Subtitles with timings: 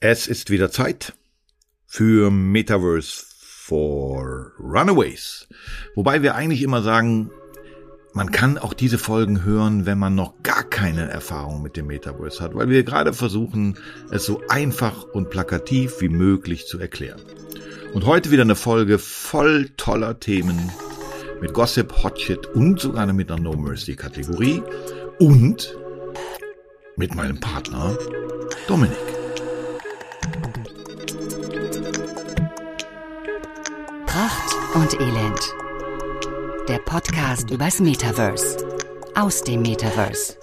[0.00, 1.14] Es ist wieder Zeit
[1.86, 5.48] für Metaverse for Runaways.
[5.94, 7.30] Wobei wir eigentlich immer sagen,
[8.12, 12.44] man kann auch diese Folgen hören, wenn man noch gar keine Erfahrung mit dem Metaverse
[12.44, 13.78] hat, weil wir gerade versuchen,
[14.10, 17.22] es so einfach und plakativ wie möglich zu erklären.
[17.94, 20.70] Und heute wieder eine Folge voll toller Themen
[21.40, 24.62] mit Gossip, Hotshit und sogar mit einer No Mercy Kategorie
[25.18, 25.74] und
[26.96, 27.96] mit meinem Partner
[28.68, 29.15] Dominik.
[34.16, 35.54] Pracht und Elend.
[36.70, 38.66] Der Podcast übers Metaverse.
[39.14, 40.38] Aus dem Metaverse.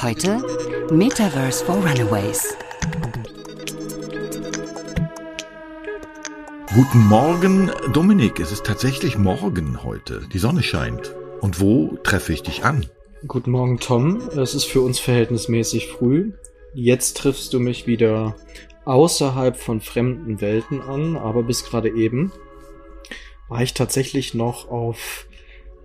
[0.00, 0.42] Heute
[0.90, 2.56] Metaverse for Runaways.
[6.74, 8.40] Guten Morgen, Dominik.
[8.40, 10.22] Es ist tatsächlich morgen heute.
[10.32, 11.14] Die Sonne scheint.
[11.42, 12.86] Und wo treffe ich dich an?
[13.28, 14.30] Guten Morgen, Tom.
[14.30, 16.32] Es ist für uns verhältnismäßig früh.
[16.72, 18.34] Jetzt triffst du mich wieder
[18.86, 22.32] außerhalb von fremden Welten an, aber bis gerade eben
[23.48, 25.26] war ich tatsächlich noch auf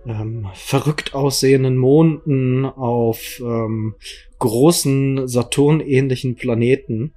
[0.06, 3.94] ähm, verrückt aussehenden Monden, auf ähm,
[4.38, 7.12] großen Saturn-ähnlichen Planeten.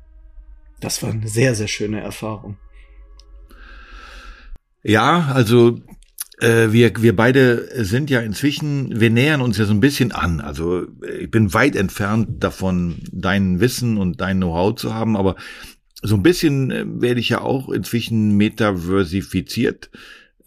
[0.80, 2.58] Das war eine sehr, sehr schöne Erfahrung.
[4.84, 5.80] Ja, also
[6.40, 10.42] äh, wir, wir beide sind ja inzwischen, wir nähern uns ja so ein bisschen an.
[10.42, 10.86] Also
[11.20, 15.38] ich bin weit entfernt davon, dein Wissen und dein Know-how zu haben, aber
[16.02, 19.90] so ein bisschen äh, werde ich ja auch inzwischen metaversifiziert.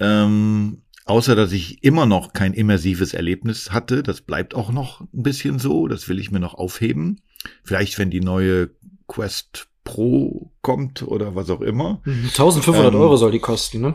[0.01, 4.03] Ähm, außer dass ich immer noch kein immersives Erlebnis hatte.
[4.03, 5.87] Das bleibt auch noch ein bisschen so.
[5.89, 7.21] Das will ich mir noch aufheben.
[7.63, 8.71] Vielleicht, wenn die neue
[9.07, 12.03] Quest Pro kommt oder was auch immer.
[12.05, 13.95] 1500 ähm, Euro soll die kosten, ne?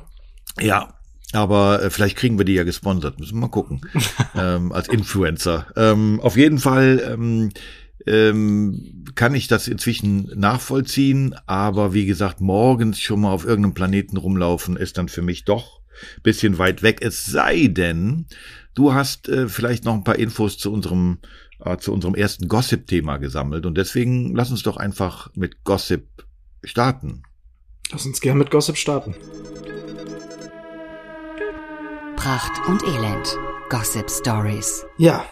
[0.59, 0.93] Ja,
[1.33, 3.19] aber äh, vielleicht kriegen wir die ja gesponsert.
[3.19, 3.81] Müssen wir mal gucken.
[4.35, 5.67] ähm, als Influencer.
[5.75, 7.49] Ähm, auf jeden Fall ähm,
[8.07, 11.35] ähm, kann ich das inzwischen nachvollziehen.
[11.45, 15.80] Aber wie gesagt, morgens schon mal auf irgendeinem Planeten rumlaufen, ist dann für mich doch
[16.23, 16.99] bisschen weit weg.
[17.01, 18.25] Es sei denn,
[18.75, 21.19] du hast äh, vielleicht noch ein paar Infos zu unserem
[21.63, 26.07] äh, zu unserem ersten Gossip-Thema gesammelt und deswegen lass uns doch einfach mit Gossip
[26.63, 27.23] starten.
[27.91, 29.15] Lass uns gern mit Gossip starten.
[32.15, 33.37] Pracht und Elend.
[33.69, 34.85] Gossip Stories.
[34.97, 35.25] Ja.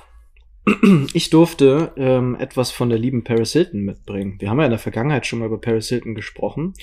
[1.14, 4.36] Ich durfte ähm, etwas von der lieben Paris Hilton mitbringen.
[4.40, 6.74] Wir haben ja in der Vergangenheit schon mal über Paris Hilton gesprochen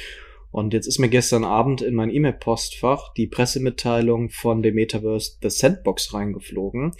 [0.56, 5.50] und jetzt ist mir gestern Abend in mein E-Mail-Postfach die Pressemitteilung von dem Metaverse The
[5.50, 6.93] Sandbox reingeflogen,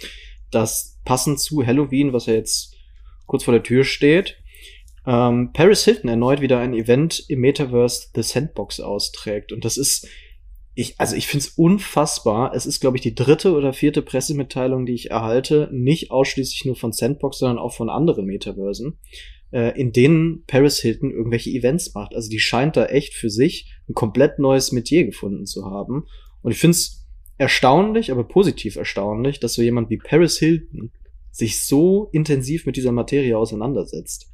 [0.51, 2.75] das passend zu Halloween, was ja jetzt
[3.25, 4.37] kurz vor der Tür steht,
[5.07, 9.51] ähm, Paris Hilton erneut wieder ein Event im Metaverse The Sandbox austrägt.
[9.51, 10.07] Und das ist,
[10.75, 12.53] ich, also ich finde es unfassbar.
[12.53, 16.75] Es ist, glaube ich, die dritte oder vierte Pressemitteilung, die ich erhalte, nicht ausschließlich nur
[16.75, 18.99] von Sandbox, sondern auch von anderen Metaversen
[19.51, 22.15] äh, in denen Paris Hilton irgendwelche Events macht.
[22.15, 26.05] Also die scheint da echt für sich ein komplett neues Metier gefunden zu haben.
[26.41, 30.91] Und ich finde es erstaunlich, aber positiv erstaunlich, dass so jemand wie Paris Hilton
[31.31, 34.31] sich so intensiv mit dieser Materie auseinandersetzt.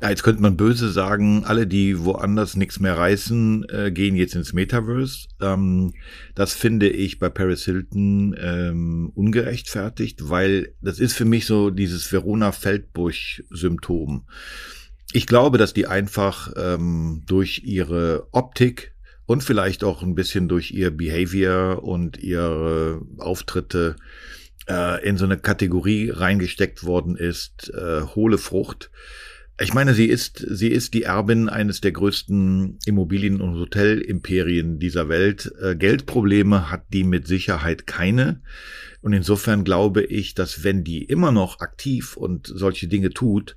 [0.00, 4.36] Ja, jetzt könnte man böse sagen, alle, die woanders nichts mehr reißen, äh, gehen jetzt
[4.36, 5.26] ins Metaverse.
[5.40, 5.92] Ähm,
[6.36, 12.12] das finde ich bei Paris Hilton ähm, ungerechtfertigt, weil das ist für mich so dieses
[12.12, 14.28] Verona Feldbusch-Symptom.
[15.12, 18.94] Ich glaube, dass die einfach ähm, durch ihre Optik
[19.26, 23.96] und vielleicht auch ein bisschen durch ihr Behavior und ihre Auftritte
[24.68, 28.92] äh, in so eine Kategorie reingesteckt worden ist, äh, hohle Frucht
[29.60, 35.08] ich meine, sie ist, sie ist die Erbin eines der größten Immobilien- und Hotelimperien dieser
[35.08, 35.52] Welt.
[35.60, 38.40] Äh, Geldprobleme hat die mit Sicherheit keine.
[39.00, 43.56] Und insofern glaube ich, dass wenn die immer noch aktiv und solche Dinge tut,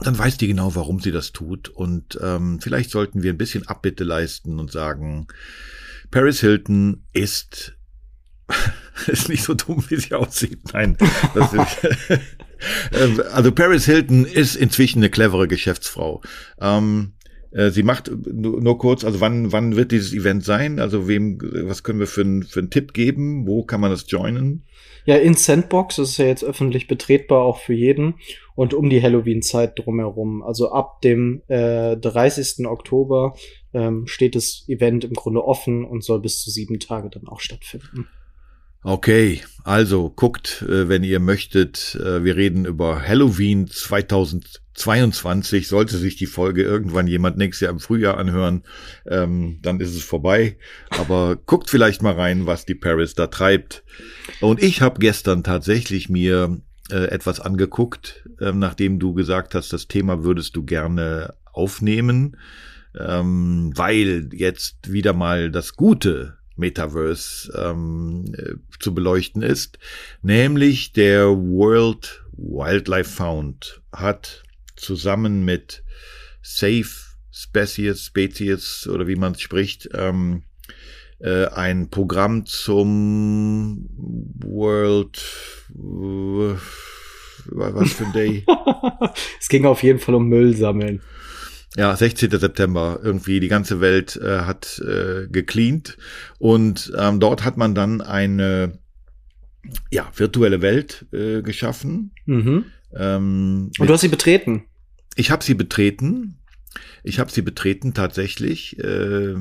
[0.00, 1.68] dann weiß die genau, warum sie das tut.
[1.68, 5.28] Und ähm, vielleicht sollten wir ein bisschen Abbitte leisten und sagen,
[6.10, 7.76] Paris Hilton ist
[9.06, 10.60] ist nicht so dumm, wie sie aussieht.
[10.72, 10.96] Nein.
[11.34, 11.90] Ist,
[12.92, 16.22] ähm, also Paris Hilton ist inzwischen eine clevere Geschäftsfrau.
[16.60, 17.12] Ähm,
[17.52, 20.78] äh, sie macht nur, kurz, also wann, wann wird dieses Event sein?
[20.78, 23.46] Also wem, was können wir für, ein, für einen Tipp geben?
[23.46, 24.64] Wo kann man das joinen?
[25.06, 28.14] Ja, in Sandbox ist ja jetzt öffentlich betretbar auch für jeden
[28.54, 30.42] und um die Halloween-Zeit drumherum.
[30.42, 32.66] Also ab dem äh, 30.
[32.66, 33.34] Oktober
[33.72, 37.40] ähm, steht das Event im Grunde offen und soll bis zu sieben Tage dann auch
[37.40, 38.08] stattfinden.
[38.82, 41.96] Okay, also guckt, äh, wenn ihr möchtet.
[41.96, 45.68] Äh, wir reden über Halloween 2022.
[45.68, 48.62] Sollte sich die Folge irgendwann jemand nächstes Jahr im Frühjahr anhören,
[49.06, 50.56] ähm, dann ist es vorbei.
[50.88, 53.84] Aber guckt vielleicht mal rein, was die Paris da treibt.
[54.40, 56.58] Und ich habe gestern tatsächlich mir
[56.90, 62.38] äh, etwas angeguckt, ähm, nachdem du gesagt hast, das Thema würdest du gerne aufnehmen,
[62.98, 69.78] ähm, weil jetzt wieder mal das gute Metaverse ähm, äh, zu beleuchten ist,
[70.22, 74.44] nämlich der World Wildlife Found hat
[74.76, 75.82] zusammen mit
[76.42, 76.88] Safe
[77.32, 80.42] Species, Species oder wie man es spricht, ähm,
[81.18, 83.88] äh, ein Programm zum
[84.38, 85.22] World
[85.74, 86.54] äh,
[87.52, 88.44] was für ein Day?
[89.40, 91.02] es ging auf jeden Fall um Müll sammeln.
[91.76, 92.30] Ja, 16.
[92.30, 93.00] September.
[93.02, 95.96] Irgendwie die ganze Welt äh, hat äh, gecleant
[96.38, 98.78] und ähm, dort hat man dann eine
[99.90, 102.12] ja, virtuelle Welt äh, geschaffen.
[102.26, 102.64] Mhm.
[102.94, 104.64] Ähm, und du hast sie betreten.
[105.16, 106.38] Ich habe sie betreten.
[107.02, 109.34] Ich habe sie betreten tatsächlich äh,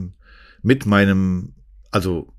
[0.61, 1.53] mit meinem,
[1.91, 2.33] also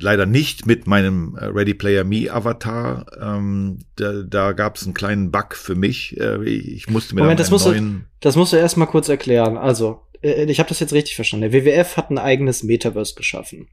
[0.00, 3.06] leider nicht mit meinem äh, Ready Player Me Avatar.
[3.20, 6.18] Ähm, da da gab es einen kleinen Bug für mich.
[6.18, 8.86] Äh, ich musste mir Moment, dann das musst, neuen du, das musst du erst mal
[8.86, 9.56] kurz erklären.
[9.56, 11.50] Also, äh, ich habe das jetzt richtig verstanden.
[11.50, 13.68] Der WWF hat ein eigenes Metaverse geschaffen.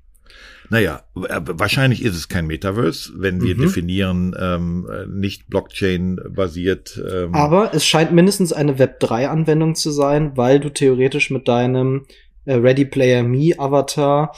[0.70, 3.62] Naja, äh, wahrscheinlich ist es kein Metaverse, wenn wir Mhm.
[3.62, 7.02] definieren, ähm, äh, nicht Blockchain-basiert.
[7.12, 12.06] Ähm, Aber es scheint mindestens eine Web3-Anwendung zu sein, weil du theoretisch mit deinem
[12.46, 14.34] Ready Player Me Avatar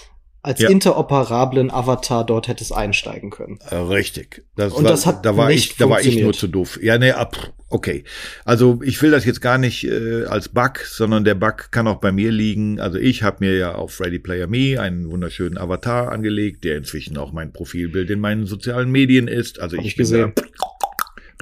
[0.46, 0.70] als Ja.
[0.70, 3.60] interoperablen Avatar dort hättest einsteigen können.
[3.70, 4.44] Äh, richtig.
[4.56, 6.80] Das Und war, das hat da war nicht ich, da war ich nur zu doof.
[6.82, 7.36] Ja, nee, ab,
[7.70, 8.04] okay.
[8.46, 12.00] Also ich will das jetzt gar nicht äh, als Bug, sondern der Bug kann auch
[12.00, 12.80] bei mir liegen.
[12.80, 17.18] Also ich habe mir ja auf Ready Player Me einen wunderschönen Avatar angelegt, der inzwischen
[17.18, 19.60] auch mein Profilbild in meinen sozialen Medien ist.
[19.60, 20.34] Also Hab ich, ich bin gesehen.
[20.36, 20.44] da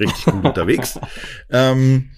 [0.00, 0.98] richtig gut unterwegs.
[1.50, 2.10] Ähm,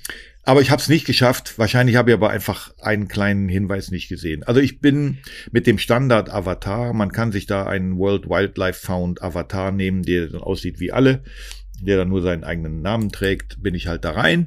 [0.46, 1.58] aber ich habe es nicht geschafft.
[1.58, 4.44] Wahrscheinlich habe ich aber einfach einen kleinen Hinweis nicht gesehen.
[4.44, 5.18] Also ich bin
[5.50, 10.28] mit dem Standard Avatar, man kann sich da einen World Wildlife Found Avatar nehmen, der
[10.28, 11.24] dann aussieht wie alle,
[11.82, 14.46] der dann nur seinen eigenen Namen trägt, bin ich halt da rein.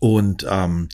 [0.00, 0.88] Und ähm,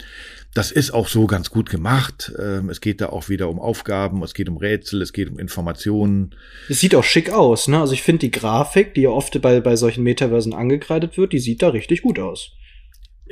[0.52, 2.30] das ist auch so ganz gut gemacht.
[2.38, 5.38] Ähm, es geht da auch wieder um Aufgaben, es geht um Rätsel, es geht um
[5.38, 6.34] Informationen.
[6.68, 7.80] Es sieht auch schick aus, ne?
[7.80, 11.38] Also ich finde die Grafik, die ja oft bei, bei solchen Metaversen angekreidet wird, die
[11.38, 12.52] sieht da richtig gut aus.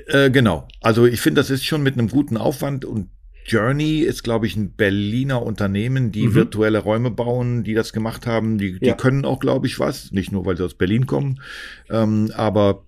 [0.09, 0.69] Äh, genau.
[0.81, 3.09] Also ich finde, das ist schon mit einem guten Aufwand und
[3.49, 6.35] Journey ist, glaube ich, ein Berliner Unternehmen, die Mhm.
[6.35, 8.59] virtuelle Räume bauen, die das gemacht haben.
[8.59, 8.95] Die, die Ja.
[8.95, 10.11] können auch, glaube ich, was.
[10.11, 11.41] Nicht nur, weil sie aus Berlin kommen.
[11.89, 12.86] Ähm, aber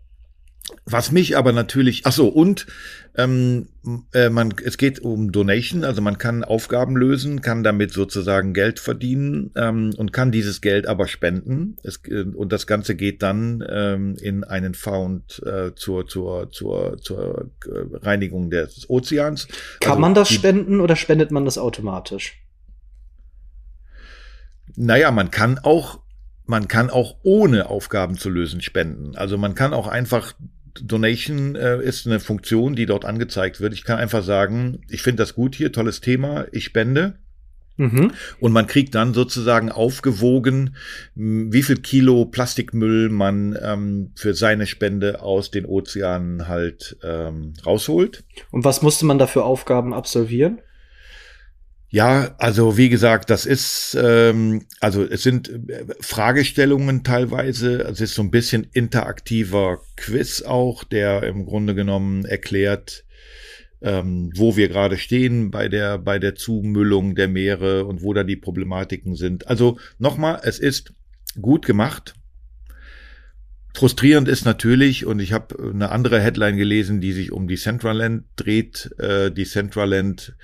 [0.85, 2.67] was mich aber natürlich, ach so, und
[3.17, 3.69] ähm,
[4.13, 8.79] äh, man, es geht um Donation, also man kann Aufgaben lösen, kann damit sozusagen Geld
[8.79, 11.77] verdienen ähm, und kann dieses Geld aber spenden.
[11.83, 16.99] Es, äh, und das Ganze geht dann ähm, in einen Found äh, zur, zur, zur,
[16.99, 19.49] zur äh, Reinigung des Ozeans.
[19.81, 22.41] Kann Also man das spenden oder spendet man das automatisch?
[24.77, 25.99] Naja, man kann auch,
[26.47, 29.17] man kann auch ohne Aufgaben zu lösen spenden.
[29.17, 30.35] Also man kann auch einfach
[30.85, 33.73] Donation äh, ist eine Funktion, die dort angezeigt wird.
[33.75, 37.19] Ich kann einfach sagen, ich finde das gut hier, tolles Thema, ich spende.
[37.79, 38.11] Mhm.
[38.41, 40.75] Und man kriegt dann sozusagen aufgewogen,
[41.15, 48.25] wie viel Kilo Plastikmüll man ähm, für seine Spende aus den Ozeanen halt ähm, rausholt.
[48.51, 50.59] Und was musste man da für Aufgaben absolvieren?
[51.91, 58.15] Ja, also wie gesagt, das ist, ähm, also es sind äh, Fragestellungen teilweise, es ist
[58.15, 63.05] so ein bisschen interaktiver Quiz auch, der im Grunde genommen erklärt,
[63.81, 68.23] ähm, wo wir gerade stehen bei der, bei der Zumüllung der Meere und wo da
[68.23, 69.47] die Problematiken sind.
[69.47, 70.93] Also nochmal, es ist
[71.41, 72.15] gut gemacht.
[73.75, 78.25] Frustrierend ist natürlich, und ich habe eine andere Headline gelesen, die sich um die Centraland
[78.37, 78.91] dreht.
[78.99, 80.35] Äh, die Centraland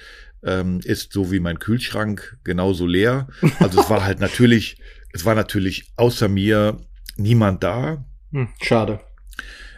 [0.45, 3.29] ähm, ist so wie mein Kühlschrank genauso leer.
[3.61, 4.77] Also es war halt natürlich,
[5.13, 6.79] es war natürlich außer mir
[7.17, 8.05] niemand da.
[8.33, 9.01] Hm, schade.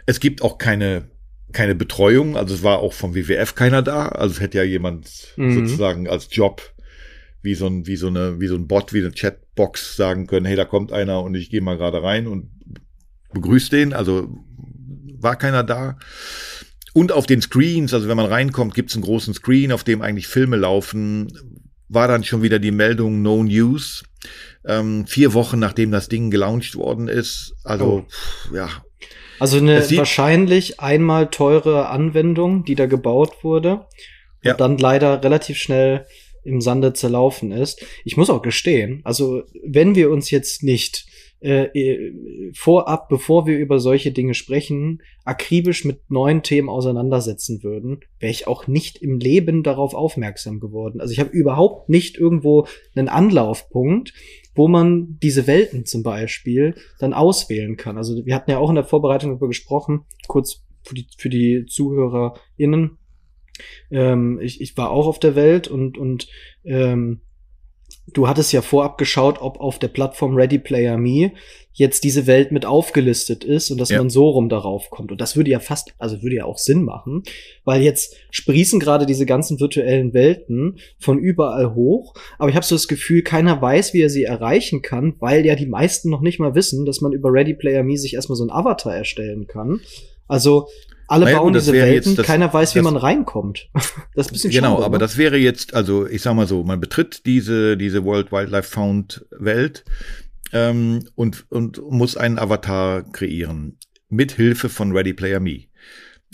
[0.05, 1.09] Es gibt auch keine
[1.53, 4.09] keine Betreuung, also es war auch vom WWF keiner da.
[4.09, 5.53] Also es hätte ja jemand Mhm.
[5.53, 6.61] sozusagen als Job
[7.41, 10.45] wie so ein wie so eine wie so ein Bot wie eine Chatbox sagen können,
[10.45, 12.49] hey, da kommt einer und ich gehe mal gerade rein und
[13.33, 13.93] begrüße den.
[13.93, 14.27] Also
[15.19, 15.97] war keiner da.
[16.97, 20.01] Und auf den Screens, also wenn man reinkommt, gibt es einen großen Screen, auf dem
[20.01, 21.27] eigentlich Filme laufen.
[21.89, 24.03] War dann schon wieder die Meldung No News.
[24.65, 27.53] Ähm, vier Wochen nachdem das Ding gelauncht worden ist.
[27.63, 28.03] Also,
[28.51, 28.55] Oh.
[28.55, 28.69] ja,
[29.39, 33.85] Also eine wahrscheinlich einmal teure Anwendung, die da gebaut wurde und
[34.41, 34.53] Ja.
[34.55, 36.07] dann leider relativ schnell
[36.43, 37.85] im Sande zerlaufen ist.
[38.05, 41.05] Ich muss auch gestehen, also wenn wir uns jetzt nicht
[41.39, 47.99] äh, äh, vorab, bevor wir über solche Dinge sprechen, akribisch mit neuen Themen auseinandersetzen würden,
[48.19, 50.99] wäre ich auch nicht im Leben darauf aufmerksam geworden.
[50.99, 52.65] Also ich habe überhaupt nicht irgendwo
[52.95, 54.13] einen Anlaufpunkt,
[54.55, 57.97] wo man diese Welten zum Beispiel dann auswählen kann.
[57.97, 61.65] Also wir hatten ja auch in der Vorbereitung darüber gesprochen, kurz für die, für die
[61.67, 62.97] ZuhörerInnen.
[63.91, 66.27] Ähm, ich, ich war auch auf der Welt und, und
[66.63, 67.21] ähm,
[68.13, 71.31] du hattest ja vorab geschaut, ob auf der Plattform Ready Player Me
[71.73, 73.99] jetzt diese Welt mit aufgelistet ist und dass ja.
[73.99, 75.11] man so rum darauf kommt.
[75.11, 77.21] Und das würde ja fast, also würde ja auch Sinn machen,
[77.65, 82.15] weil jetzt sprießen gerade diese ganzen virtuellen Welten von überall hoch.
[82.39, 85.55] Aber ich habe so das Gefühl, keiner weiß, wie er sie erreichen kann, weil ja
[85.55, 88.45] die meisten noch nicht mal wissen, dass man über Ready Player Me sich erstmal so
[88.45, 89.81] ein Avatar erstellen kann.
[90.27, 90.67] Also
[91.07, 93.69] alle naja, bauen gut, diese Welten, das, keiner weiß, wie man reinkommt.
[93.73, 94.99] das ist ein bisschen Genau, schade, aber ne?
[94.99, 99.25] das wäre jetzt, also ich sag mal so, man betritt diese, diese World Wildlife Found
[99.31, 99.85] Welt
[100.53, 103.77] ähm, und, und muss einen Avatar kreieren.
[104.09, 105.65] Mit Hilfe von Ready Player Me.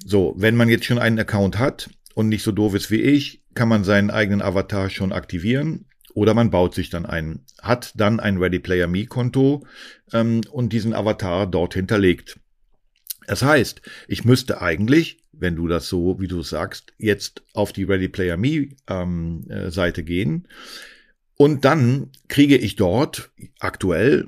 [0.05, 3.41] So, wenn man jetzt schon einen Account hat und nicht so doof ist wie ich,
[3.55, 8.19] kann man seinen eigenen Avatar schon aktivieren oder man baut sich dann einen, hat dann
[8.19, 9.65] ein Ready Player Me Konto
[10.11, 12.39] ähm, und diesen Avatar dort hinterlegt.
[13.27, 17.83] Das heißt, ich müsste eigentlich, wenn du das so, wie du sagst, jetzt auf die
[17.83, 20.47] Ready Player Me ähm, äh, Seite gehen
[21.35, 24.27] und dann kriege ich dort aktuell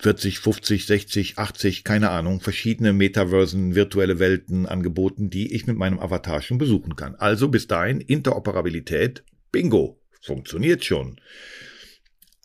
[0.00, 5.98] 40, 50, 60, 80, keine Ahnung, verschiedene Metaversen, virtuelle Welten angeboten, die ich mit meinem
[5.98, 7.16] Avatar schon besuchen kann.
[7.16, 11.20] Also bis dahin Interoperabilität, bingo, funktioniert schon.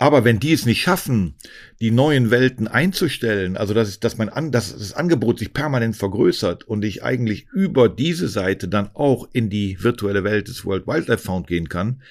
[0.03, 1.36] Aber wenn die es nicht schaffen,
[1.79, 6.65] die neuen Welten einzustellen, also dass, dass, mein An, dass das Angebot sich permanent vergrößert
[6.65, 11.24] und ich eigentlich über diese Seite dann auch in die virtuelle Welt des World Wildlife
[11.24, 12.01] Found gehen kann,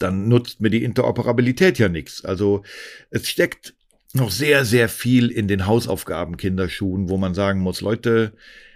[0.00, 2.24] dann nutzt mir die Interoperabilität ja nichts.
[2.24, 2.64] Also
[3.10, 3.74] es steckt
[4.12, 8.32] noch sehr, sehr viel in den Hausaufgaben Kinderschuhen, wo man sagen muss, Leute,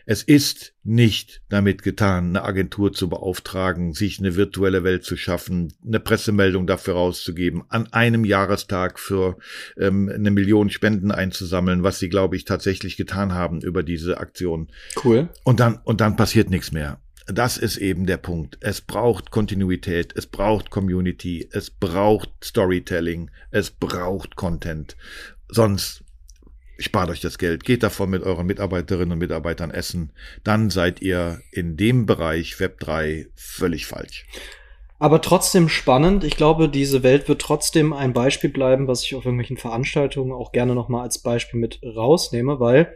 [0.06, 5.72] es ist nicht damit getan, eine Agentur zu beauftragen, sich eine virtuelle Welt zu schaffen,
[5.86, 9.38] eine Pressemeldung dafür rauszugeben, an einem Jahrestag für
[9.78, 14.68] ähm, eine Million Spenden einzusammeln, was sie, glaube ich, tatsächlich getan haben über diese Aktion.
[15.02, 15.28] Cool.
[15.42, 17.00] Und dann, und dann passiert nichts mehr.
[17.26, 18.58] Das ist eben der Punkt.
[18.60, 24.94] Es braucht Kontinuität, es braucht Community, es braucht Storytelling, es braucht Content.
[25.48, 26.03] Sonst
[26.78, 30.10] spart euch das Geld, geht davon mit euren Mitarbeiterinnen und Mitarbeitern essen,
[30.42, 34.26] dann seid ihr in dem Bereich Web 3 völlig falsch.
[34.98, 36.24] Aber trotzdem spannend.
[36.24, 40.52] Ich glaube, diese Welt wird trotzdem ein Beispiel bleiben, was ich auf irgendwelchen Veranstaltungen auch
[40.52, 42.94] gerne nochmal als Beispiel mit rausnehme, weil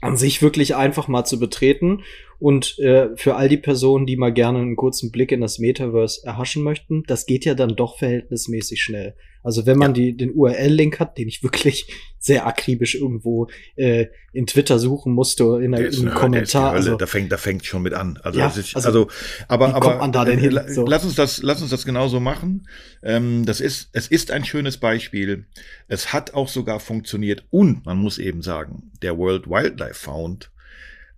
[0.00, 2.02] an sich wirklich einfach mal zu betreten
[2.40, 6.26] und äh, für all die Personen, die mal gerne einen kurzen Blick in das Metaverse
[6.26, 9.14] erhaschen möchten, das geht ja dann doch verhältnismäßig schnell.
[9.42, 10.02] Also wenn man ja.
[10.02, 11.86] die, den URL-Link hat, den ich wirklich
[12.18, 16.72] sehr akribisch irgendwo äh, in Twitter suchen musste, in, der, in einem Kommentar.
[16.72, 18.18] Also, da fängt, da fängt schon mit an.
[18.22, 19.08] Also, ja, ist, also, also,
[19.48, 20.56] aber, aber kommt man da denn hin?
[20.56, 20.86] Äh, so.
[20.86, 22.68] lass uns das, lass uns das genauso machen.
[23.02, 25.46] Ähm, das ist, es ist ein schönes Beispiel.
[25.88, 30.50] Es hat auch sogar funktioniert und man muss eben sagen, der World Wildlife Found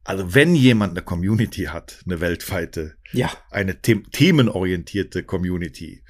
[0.05, 3.31] also wenn jemand eine Community hat, eine weltweite, ja.
[3.51, 6.03] eine them themenorientierte Community,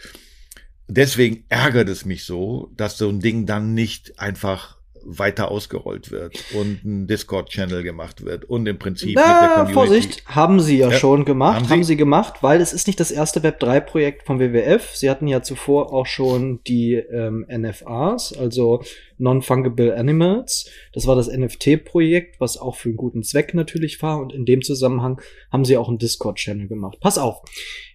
[0.88, 6.44] deswegen ärgert es mich so, dass so ein Ding dann nicht einfach weiter ausgerollt wird
[6.54, 9.73] und ein Discord-Channel gemacht wird und im Prinzip Na, mit der Community.
[9.73, 11.71] Vorsicht, haben sie ja, ja schon gemacht, haben sie?
[11.71, 11.97] haben sie?
[12.02, 14.94] gemacht, weil es ist nicht das erste Web 3-Projekt vom WWF.
[14.94, 18.82] Sie hatten ja zuvor auch schon die ähm, NFAs, also
[19.18, 20.68] Non-Fungible Animals.
[20.92, 24.62] Das war das NFT-Projekt, was auch für einen guten Zweck natürlich war und in dem
[24.62, 25.21] Zusammenhang
[25.52, 26.99] haben sie auch einen Discord-Channel gemacht.
[27.00, 27.42] Pass auf,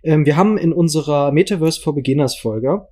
[0.03, 2.87] ähm, wir haben in unserer Metaverse for Beginners Folge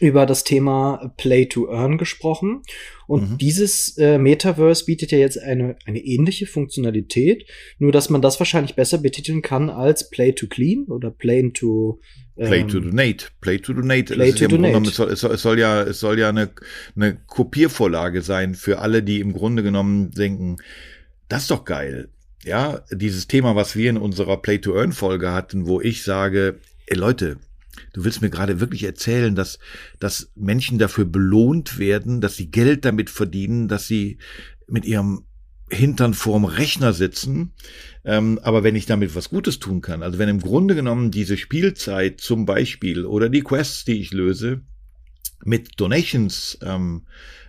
[0.00, 2.62] über das Thema Play to Earn gesprochen.
[3.06, 3.38] Und mhm.
[3.38, 7.46] dieses äh, Metaverse bietet ja jetzt eine, eine ähnliche Funktionalität,
[7.78, 12.00] nur dass man das wahrscheinlich besser betiteln kann als Play to Clean oder Play to
[12.36, 13.26] ähm, Play to Donate.
[13.40, 14.14] Play to Donate.
[14.14, 14.88] Play to donate.
[14.88, 16.50] Es soll, es, soll, es soll ja, es soll ja eine,
[16.96, 20.56] eine Kopiervorlage sein für alle, die im Grunde genommen denken,
[21.28, 22.08] das ist doch geil.
[22.44, 26.58] Ja, dieses Thema, was wir in unserer Play to Earn Folge hatten, wo ich sage,
[26.86, 27.36] ey Leute,
[27.92, 29.58] Du willst mir gerade wirklich erzählen, dass,
[29.98, 34.18] dass Menschen dafür belohnt werden, dass sie Geld damit verdienen, dass sie
[34.66, 35.24] mit ihrem
[35.70, 37.52] Hintern vorm Rechner sitzen.
[38.04, 41.36] Ähm, aber wenn ich damit was Gutes tun kann, also wenn im Grunde genommen diese
[41.36, 44.60] Spielzeit zum Beispiel oder die Quests, die ich löse,
[45.44, 47.06] mit Donations ähm,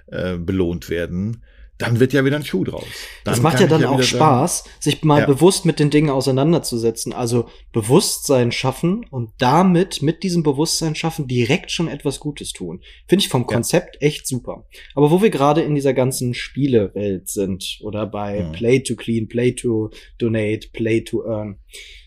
[0.07, 1.43] äh, belohnt werden,
[1.83, 2.85] dann wird ja wieder ein Schuh draus.
[3.23, 5.25] Dann das macht ja dann ja auch Spaß, sagen, sich mal ja.
[5.25, 7.11] bewusst mit den Dingen auseinanderzusetzen.
[7.13, 12.81] Also Bewusstsein schaffen und damit, mit diesem Bewusstsein schaffen, direkt schon etwas Gutes tun.
[13.07, 14.07] Finde ich vom Konzept ja.
[14.07, 14.65] echt super.
[14.95, 18.51] Aber wo wir gerade in dieser ganzen Spielewelt sind oder bei mhm.
[18.53, 21.59] Play to Clean, Play to Donate, Play to Earn,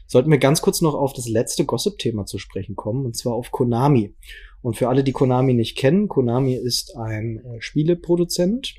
[0.06, 3.50] sollten wir ganz kurz noch auf das letzte Gossip-Thema zu sprechen kommen, und zwar auf
[3.50, 4.14] Konami.
[4.62, 8.74] Und für alle, die Konami nicht kennen, Konami ist ein äh, Spieleproduzent,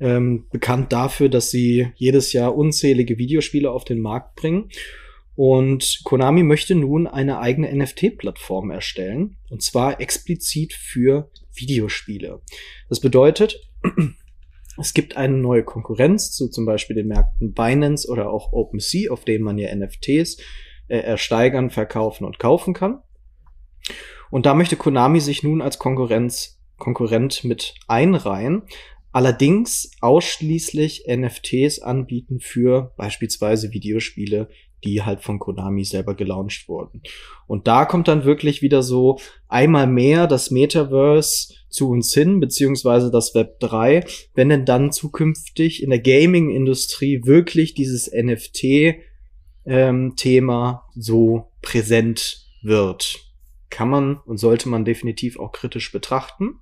[0.00, 4.70] ähm, bekannt dafür, dass sie jedes Jahr unzählige Videospiele auf den Markt bringen.
[5.34, 12.42] Und Konami möchte nun eine eigene NFT-Plattform erstellen, und zwar explizit für Videospiele.
[12.88, 13.60] Das bedeutet,
[14.78, 19.24] es gibt eine neue Konkurrenz zu zum Beispiel den Märkten Binance oder auch OpenSea, auf
[19.24, 20.36] denen man ja NFTs
[20.88, 23.00] äh, ersteigern, verkaufen und kaufen kann.
[24.30, 28.62] Und da möchte Konami sich nun als Konkurrenz, Konkurrent mit einreihen,
[29.12, 34.48] allerdings ausschließlich NFTs anbieten für beispielsweise Videospiele,
[34.84, 37.02] die halt von Konami selber gelauncht wurden.
[37.46, 43.10] Und da kommt dann wirklich wieder so einmal mehr das Metaverse zu uns hin, beziehungsweise
[43.10, 44.04] das Web 3,
[44.34, 48.96] wenn denn dann zukünftig in der Gaming-Industrie wirklich dieses NFT-Thema
[49.66, 53.20] ähm, so präsent wird.
[53.70, 56.58] Kann man und sollte man definitiv auch kritisch betrachten.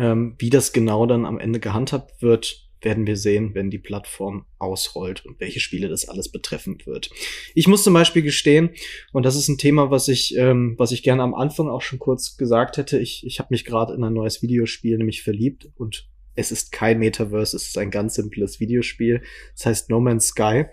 [0.00, 4.46] Ähm, wie das genau dann am Ende gehandhabt wird, werden wir sehen, wenn die Plattform
[4.58, 7.10] ausrollt und welche Spiele das alles betreffen wird.
[7.54, 8.70] Ich muss zum Beispiel gestehen,
[9.12, 11.98] und das ist ein Thema, was ich, ähm, was ich gerne am Anfang auch schon
[11.98, 16.08] kurz gesagt hätte, ich, ich habe mich gerade in ein neues Videospiel nämlich verliebt und
[16.34, 19.20] es ist kein Metaverse, es ist ein ganz simples Videospiel.
[19.54, 20.64] Das heißt No Man's Sky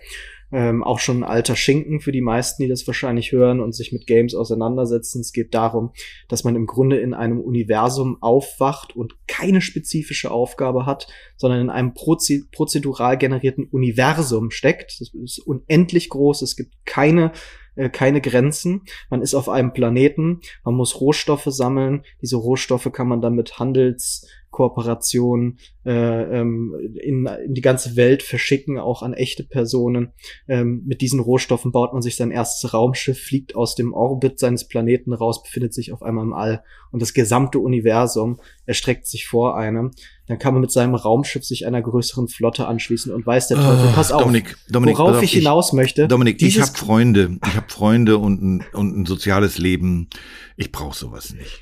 [0.52, 3.92] ähm, auch schon ein alter Schinken für die meisten, die das wahrscheinlich hören und sich
[3.92, 5.20] mit Games auseinandersetzen.
[5.20, 5.92] Es geht darum,
[6.28, 11.70] dass man im Grunde in einem Universum aufwacht und keine spezifische Aufgabe hat, sondern in
[11.70, 15.00] einem prozedural generierten Universum steckt.
[15.00, 16.42] Das ist unendlich groß.
[16.42, 17.32] Es gibt keine
[17.78, 18.82] äh, keine Grenzen.
[19.08, 22.04] Man ist auf einem Planeten, man muss Rohstoffe sammeln.
[22.20, 28.22] Diese Rohstoffe kann man dann mit Handels Kooperation äh, ähm, in, in die ganze Welt
[28.22, 30.12] verschicken, auch an echte Personen.
[30.48, 34.66] Ähm, mit diesen Rohstoffen baut man sich sein erstes Raumschiff, fliegt aus dem Orbit seines
[34.66, 39.56] Planeten raus, befindet sich auf einmal im All und das gesamte Universum erstreckt sich vor
[39.56, 39.90] einem.
[40.26, 43.88] Dann kann man mit seinem Raumschiff sich einer größeren Flotte anschließen und weiß der Teufel,
[43.90, 46.08] oh, pass auf, Dominik, Dominik, worauf ich hinaus möchte.
[46.08, 50.08] Dominik, ich habe Freunde, ich habe Freunde und ein, und ein soziales Leben.
[50.56, 51.60] Ich brauche sowas nicht.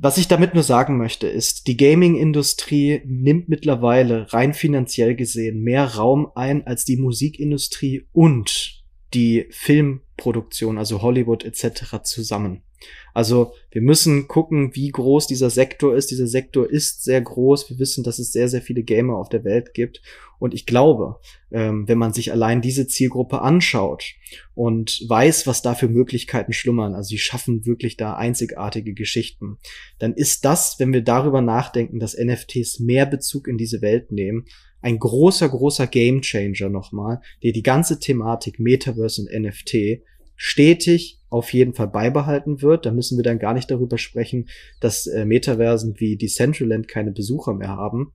[0.00, 5.96] Was ich damit nur sagen möchte, ist, die Gaming-Industrie nimmt mittlerweile rein finanziell gesehen mehr
[5.96, 12.04] Raum ein als die Musikindustrie und die Filmproduktion, also Hollywood etc.
[12.04, 12.62] zusammen.
[13.12, 16.12] Also wir müssen gucken, wie groß dieser Sektor ist.
[16.12, 17.68] Dieser Sektor ist sehr groß.
[17.68, 20.00] Wir wissen, dass es sehr, sehr viele Gamer auf der Welt gibt.
[20.38, 21.16] Und ich glaube,
[21.50, 24.04] ähm, wenn man sich allein diese Zielgruppe anschaut
[24.54, 29.58] und weiß, was da für Möglichkeiten schlummern, also sie schaffen wirklich da einzigartige Geschichten,
[29.98, 34.46] dann ist das, wenn wir darüber nachdenken, dass NFTs mehr Bezug in diese Welt nehmen,
[34.80, 40.02] ein großer, großer Gamechanger nochmal, der die ganze Thematik Metaverse und NFT
[40.36, 42.86] stetig auf jeden Fall beibehalten wird.
[42.86, 44.48] Da müssen wir dann gar nicht darüber sprechen,
[44.80, 48.12] dass äh, Metaversen wie Decentraland keine Besucher mehr haben.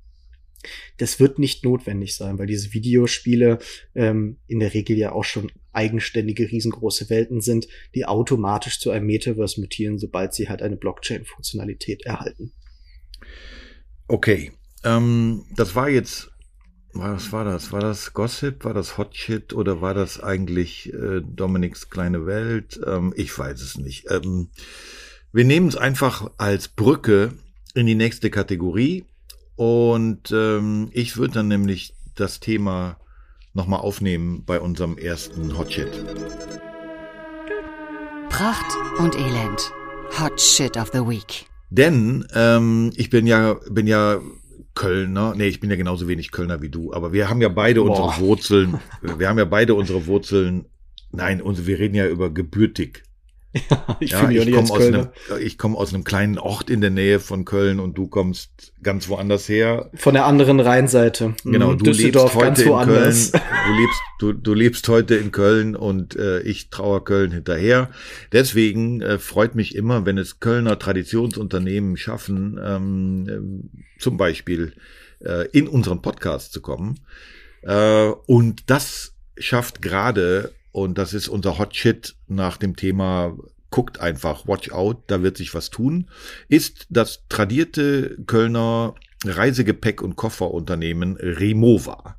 [0.98, 3.60] Das wird nicht notwendig sein, weil diese Videospiele
[3.96, 9.08] ähm, in der Regel ja auch schon eigenständige, riesengroße Welten sind, die automatisch zu einem
[9.08, 12.52] Metaverse mutieren, sobald sie halt eine Blockchain-Funktionalität erhalten.
[14.08, 14.52] Okay,
[14.84, 16.30] ähm, das war jetzt
[16.94, 17.72] was war das?
[17.72, 18.66] War das Gossip?
[18.66, 19.54] War das Hotshit?
[19.54, 22.80] Oder war das eigentlich äh, Dominiks kleine Welt?
[22.86, 24.06] Ähm, ich weiß es nicht.
[24.12, 24.50] Ähm,
[25.32, 27.34] wir nehmen es einfach als Brücke
[27.74, 29.06] in die nächste Kategorie.
[29.56, 32.98] Und ähm, ich würde dann nämlich das Thema
[33.54, 36.04] nochmal aufnehmen bei unserem ersten Hotshit.
[38.30, 38.66] Pracht
[38.98, 39.72] und Elend.
[40.20, 41.46] Hot Shit of the Week.
[41.70, 44.20] Denn ähm, ich bin ja, bin ja
[44.76, 45.34] Kölner.
[45.36, 47.90] Nee, ich bin ja genauso wenig Kölner wie du, aber wir haben ja beide Boah.
[47.90, 48.80] unsere Wurzeln.
[49.02, 50.66] Wir haben ja beide unsere Wurzeln.
[51.12, 53.04] Nein, wir reden ja über gebürtig.
[53.54, 55.08] Ja, ich ja, ich komme aus, einem,
[55.40, 59.08] ich komm aus einem kleinen Ort in der Nähe von Köln und du kommst ganz
[59.10, 59.92] woanders her.
[59.94, 61.36] Von der anderen Rheinseite.
[61.44, 63.16] Genau, hm, du Düsseldorf lebst heute in Köln.
[63.68, 67.90] Du lebst, du, du lebst heute in Köln und äh, ich traue Köln hinterher.
[68.32, 74.74] Deswegen äh, freut mich immer, wenn es Kölner Traditionsunternehmen schaffen, ähm, äh, zum Beispiel
[75.20, 77.00] äh, in unseren Podcast zu kommen.
[77.62, 83.38] Äh, und das schafft gerade und das ist unser Hot Shit nach dem Thema
[83.70, 86.10] guckt einfach, watch out, da wird sich was tun,
[86.48, 92.18] ist das tradierte Kölner Reisegepäck- und Kofferunternehmen Remova.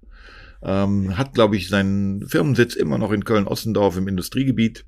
[0.63, 4.85] Ähm, hat, glaube ich, seinen Firmensitz immer noch in Köln-Ossendorf im Industriegebiet.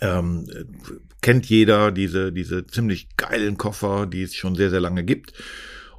[0.00, 0.46] Ähm,
[1.20, 5.32] kennt jeder diese, diese ziemlich geilen Koffer, die es schon sehr, sehr lange gibt.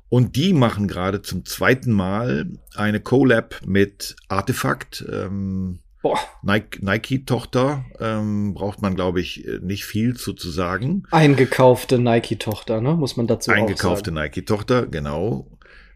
[0.09, 5.05] Und die machen gerade zum zweiten Mal eine Collab mit Artefakt.
[5.09, 6.19] Ähm, Boah.
[6.41, 11.03] Nike-Tochter ähm, braucht man, glaube ich, nicht viel zu, zu sagen.
[11.11, 12.95] Eingekaufte Nike-Tochter, ne?
[12.95, 15.47] Muss man dazu Eingekaufte Nike-Tochter, genau.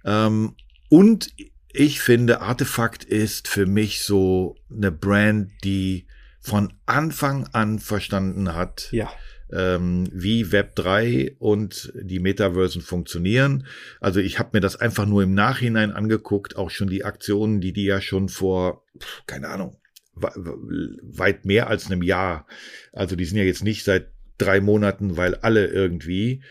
[0.03, 0.53] Ähm,
[0.89, 1.29] und
[1.73, 6.05] ich finde, Artefakt ist für mich so eine Brand, die
[6.39, 9.11] von Anfang an verstanden hat, Ja.
[9.51, 13.65] ähm, wie Web 3 und die Metaversen funktionieren.
[13.99, 17.73] Also ich habe mir das einfach nur im Nachhinein angeguckt, auch schon die Aktionen, die
[17.73, 18.83] die ja schon vor,
[19.25, 19.77] keine Ahnung,
[20.15, 22.47] weit mehr als einem Jahr,
[22.93, 26.43] also die sind ja jetzt nicht seit drei Monaten, weil alle irgendwie.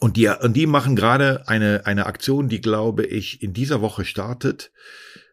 [0.00, 4.04] Und die, und die machen gerade eine, eine Aktion, die, glaube ich, in dieser Woche
[4.04, 4.70] startet,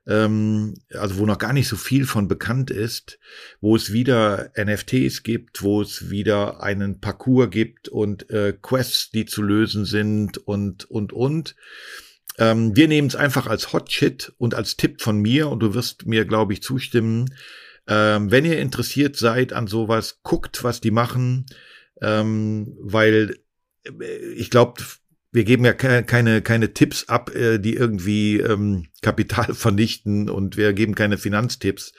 [0.08, 3.20] ähm, also wo noch gar nicht so viel von bekannt ist,
[3.62, 9.26] wo es wieder NFTs gibt, wo es wieder einen Parcours gibt und äh, Quests, die
[9.26, 11.56] zu lösen sind und, und, und.
[12.38, 15.74] Ähm, wir nehmen es einfach als Hot Shit und als Tipp von mir und du
[15.74, 17.34] wirst mir, glaube ich, zustimmen.
[17.88, 21.46] Ähm, wenn ihr interessiert seid an sowas, guckt, was die machen,
[22.02, 23.38] ähm, weil
[23.84, 24.82] äh, ich glaube,
[25.32, 30.58] wir geben ja ke- keine, keine Tipps ab, äh, die irgendwie ähm, Kapital vernichten und
[30.58, 31.94] wir geben keine Finanztipps.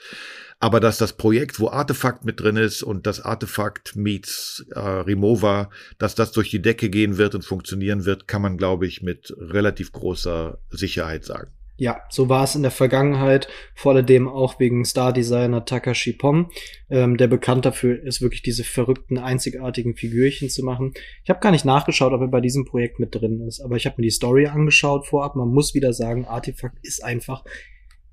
[0.59, 5.69] Aber dass das Projekt, wo Artefakt mit drin ist und das Artefakt meets äh, Remova,
[5.99, 9.35] dass das durch die Decke gehen wird und funktionieren wird, kann man, glaube ich, mit
[9.37, 11.51] relativ großer Sicherheit sagen.
[11.79, 16.49] Ja, so war es in der Vergangenheit, vor allem auch wegen Star-Designer Takashi Pom,
[16.89, 20.93] ähm, der bekannt dafür ist, wirklich diese verrückten, einzigartigen Figürchen zu machen.
[21.23, 23.85] Ich habe gar nicht nachgeschaut, ob er bei diesem Projekt mit drin ist, aber ich
[23.85, 25.35] habe mir die Story angeschaut vorab.
[25.35, 27.43] Man muss wieder sagen, Artifact ist einfach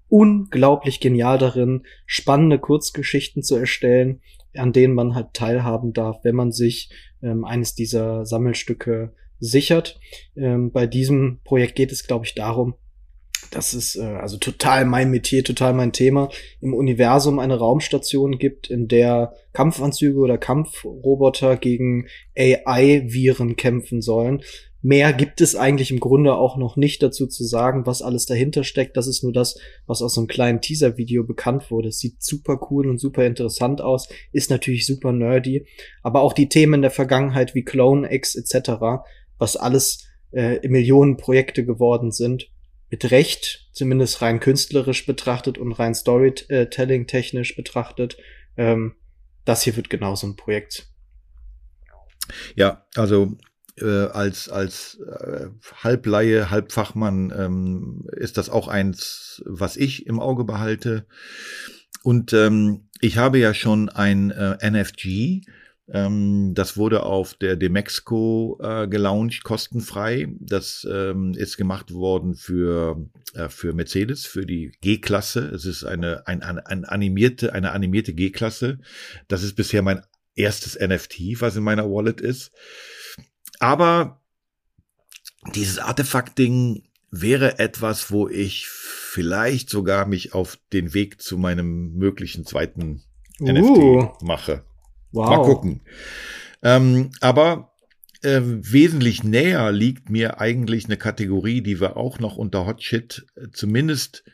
[0.09, 4.21] unglaublich genial darin, spannende Kurzgeschichten zu erstellen,
[4.55, 6.91] an denen man halt teilhaben darf, wenn man sich
[7.23, 9.99] ähm, eines dieser Sammelstücke sichert.
[10.37, 12.75] Ähm, bei diesem Projekt geht es, glaube ich, darum,
[13.51, 16.29] das ist äh, also total mein Metier, total mein Thema,
[16.61, 24.43] im Universum eine Raumstation gibt, in der Kampfanzüge oder Kampfroboter gegen AI-Viren kämpfen sollen.
[24.85, 28.65] Mehr gibt es eigentlich im Grunde auch noch nicht dazu zu sagen, was alles dahinter
[28.65, 28.99] steckt.
[28.99, 31.89] Das ist nur das, was aus so einem kleinen Teaser-Video bekannt wurde.
[31.89, 35.67] Es sieht super cool und super interessant aus, ist natürlich super nerdy,
[36.03, 38.73] aber auch die Themen der Vergangenheit wie Clone X etc.,
[39.39, 42.51] was alles äh, Millionen Projekte geworden sind,
[42.91, 48.19] mit Recht, zumindest rein künstlerisch betrachtet und rein Storytelling-technisch betrachtet.
[48.59, 48.97] Ähm,
[49.47, 50.89] das hier wird genau so ein Projekt.
[52.55, 53.39] Ja, also
[53.81, 55.47] äh, als als äh,
[55.83, 61.07] Halbleihe, Halbfachmann ähm, ist das auch eins, was ich im Auge behalte.
[62.03, 65.43] Und ähm, ich habe ja schon ein äh, NFG,
[65.89, 70.29] ähm, das wurde auf der Demexco äh, gelauncht, kostenfrei.
[70.41, 75.41] Das ähm, ist gemacht worden für äh, für Mercedes, für die G-Klasse.
[75.49, 78.79] Es ist eine ein, ein, ein animierte eine animierte G-Klasse.
[79.29, 80.03] Das ist bisher mein
[80.35, 82.53] erstes NFT, was in meiner Wallet ist.
[83.65, 84.21] Aber
[85.55, 92.45] dieses Artefakt-Ding wäre etwas, wo ich vielleicht sogar mich auf den Weg zu meinem möglichen
[92.45, 93.03] zweiten
[93.41, 93.51] Uh.
[93.51, 94.65] NFT mache.
[95.13, 95.31] Wow.
[95.31, 95.81] Mal gucken.
[96.63, 97.73] Ähm, aber
[98.23, 103.27] äh, wesentlich näher liegt mir eigentlich eine Kategorie, die wir auch noch unter Hot Shit
[103.35, 104.25] äh, zumindest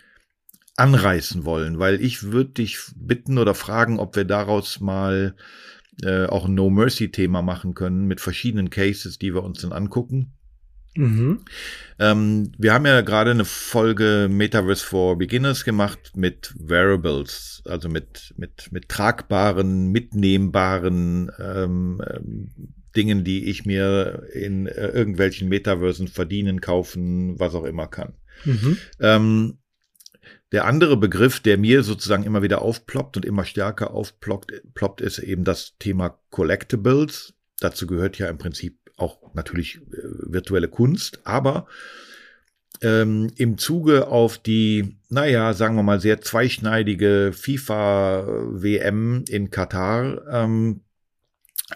[0.77, 5.37] anreißen wollen, weil ich würde dich bitten oder fragen, ob wir daraus mal
[6.03, 9.73] äh, auch ein No Mercy Thema machen können mit verschiedenen Cases, die wir uns dann
[9.73, 10.33] angucken.
[10.97, 11.41] Mhm.
[11.99, 18.35] Ähm, wir haben ja gerade eine Folge Metaverse for Beginners gemacht mit Wearables, also mit,
[18.37, 22.51] mit, mit tragbaren, mitnehmbaren ähm, ähm,
[22.97, 28.15] Dingen, die ich mir in äh, irgendwelchen Metaversen verdienen, kaufen, was auch immer kann.
[28.45, 28.79] Mhm.
[30.53, 35.19] Der andere Begriff, der mir sozusagen immer wieder aufploppt und immer stärker aufploppt, ploppt, ist
[35.19, 37.35] eben das Thema Collectibles.
[37.61, 41.67] Dazu gehört ja im Prinzip auch natürlich äh, virtuelle Kunst, aber
[42.83, 50.81] ähm, im Zuge auf die, naja, sagen wir mal, sehr zweischneidige FIFA-WM in Katar ähm,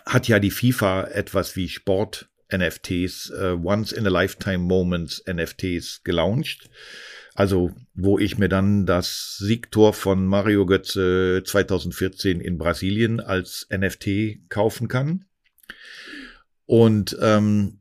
[0.07, 6.71] hat ja die FIFA etwas wie Sport-NFTs, äh, Once-in-a-Lifetime-Moments NFTs gelauncht.
[7.35, 14.49] Also, wo ich mir dann das Siegtor von Mario Götze 2014 in Brasilien als NFT
[14.49, 15.25] kaufen kann.
[16.65, 17.81] Und, ähm,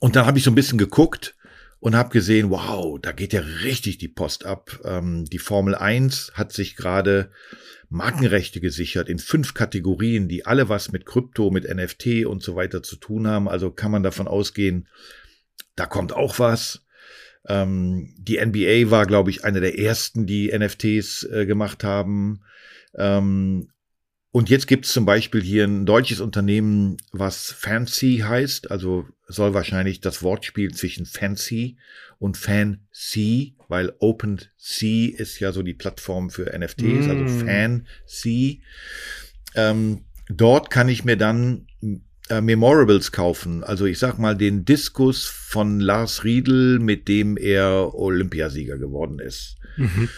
[0.00, 1.36] und dann habe ich so ein bisschen geguckt
[1.78, 4.80] und habe gesehen, wow, da geht ja richtig die Post ab.
[4.84, 7.30] Ähm, die Formel 1 hat sich gerade
[7.88, 12.82] Markenrechte gesichert in fünf Kategorien, die alle was mit Krypto, mit NFT und so weiter
[12.82, 13.48] zu tun haben.
[13.48, 14.88] Also kann man davon ausgehen,
[15.76, 16.81] da kommt auch was.
[17.48, 22.42] Ähm, die NBA war, glaube ich, eine der ersten, die NFTs äh, gemacht haben.
[22.96, 23.68] Ähm,
[24.34, 29.52] Und jetzt gibt es zum Beispiel hier ein deutsches Unternehmen, was Fancy heißt, also soll
[29.52, 31.76] wahrscheinlich das Wortspiel zwischen Fancy
[32.18, 37.10] und Fancy, weil OpenSea ist ja so die Plattform für NFTs, mm.
[37.10, 38.62] also Fancy.
[39.54, 41.66] Ähm, dort kann ich mir dann
[42.32, 43.62] äh, Memorables kaufen.
[43.62, 49.56] Also ich sag mal den Diskus von Lars Riedel, mit dem er Olympiasieger geworden ist.
[49.76, 50.08] Mhm.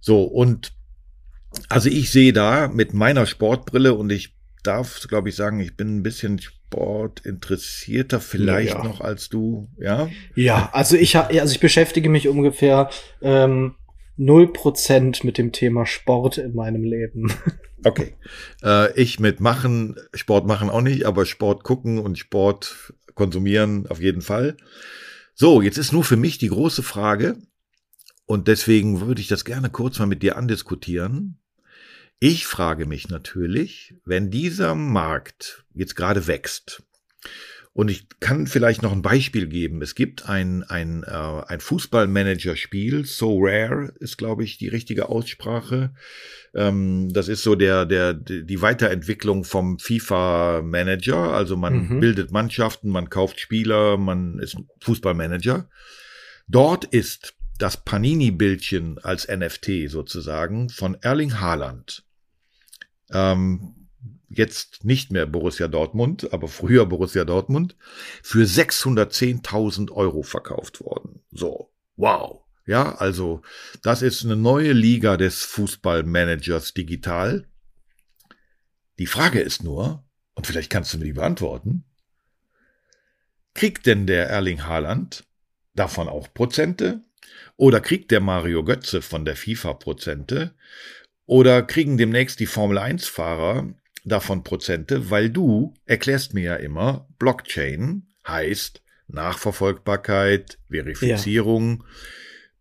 [0.00, 0.72] So, und
[1.68, 5.96] also ich sehe da mit meiner Sportbrille und ich darf, glaube ich, sagen, ich bin
[5.96, 8.84] ein bisschen sportinteressierter vielleicht ja.
[8.84, 10.08] noch als du, ja?
[10.34, 12.90] Ja, also ich also ich beschäftige mich ungefähr
[13.22, 13.74] ähm,
[14.20, 17.32] 0% mit dem Thema Sport in meinem Leben.
[17.82, 18.12] Okay.
[18.62, 24.02] Äh, ich mit machen, Sport machen auch nicht, aber Sport gucken und Sport konsumieren auf
[24.02, 24.58] jeden Fall.
[25.34, 27.38] So, jetzt ist nur für mich die große Frage,
[28.30, 31.40] und deswegen würde ich das gerne kurz mal mit dir andiskutieren.
[32.20, 36.84] Ich frage mich natürlich, wenn dieser Markt jetzt gerade wächst,
[37.80, 39.80] und ich kann vielleicht noch ein Beispiel geben.
[39.80, 45.94] Es gibt ein, ein, äh, ein Fußballmanager-Spiel, So Rare ist, glaube ich, die richtige Aussprache.
[46.54, 51.32] Ähm, das ist so der, der, die Weiterentwicklung vom FIFA-Manager.
[51.32, 52.00] Also man mhm.
[52.00, 55.70] bildet Mannschaften, man kauft Spieler, man ist Fußballmanager.
[56.48, 62.04] Dort ist das Panini-Bildchen als NFT sozusagen von Erling Haaland.
[63.10, 63.79] Ähm,
[64.30, 67.76] jetzt nicht mehr Borussia Dortmund, aber früher Borussia Dortmund,
[68.22, 71.20] für 610.000 Euro verkauft worden.
[71.32, 72.42] So, wow.
[72.66, 73.42] Ja, also
[73.82, 77.48] das ist eine neue Liga des Fußballmanagers digital.
[78.98, 81.84] Die Frage ist nur, und vielleicht kannst du mir die beantworten,
[83.54, 85.24] kriegt denn der Erling Haaland
[85.74, 87.02] davon auch Prozente?
[87.56, 90.54] Oder kriegt der Mario Götze von der FIFA Prozente?
[91.26, 97.08] Oder kriegen demnächst die Formel 1 Fahrer davon Prozente, weil du erklärst mir ja immer,
[97.18, 101.82] Blockchain heißt Nachverfolgbarkeit, Verifizierung.
[101.82, 101.94] Ja.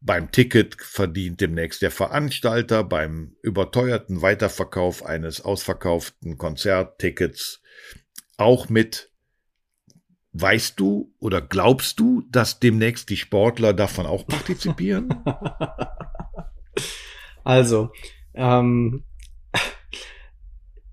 [0.02, 7.62] Beim Ticket verdient demnächst der Veranstalter, beim überteuerten Weiterverkauf eines ausverkauften Konzerttickets
[8.38, 9.10] auch mit
[10.32, 15.24] Weißt du oder glaubst du, dass demnächst die Sportler davon auch partizipieren?
[17.44, 17.92] Also,
[18.36, 19.04] ähm,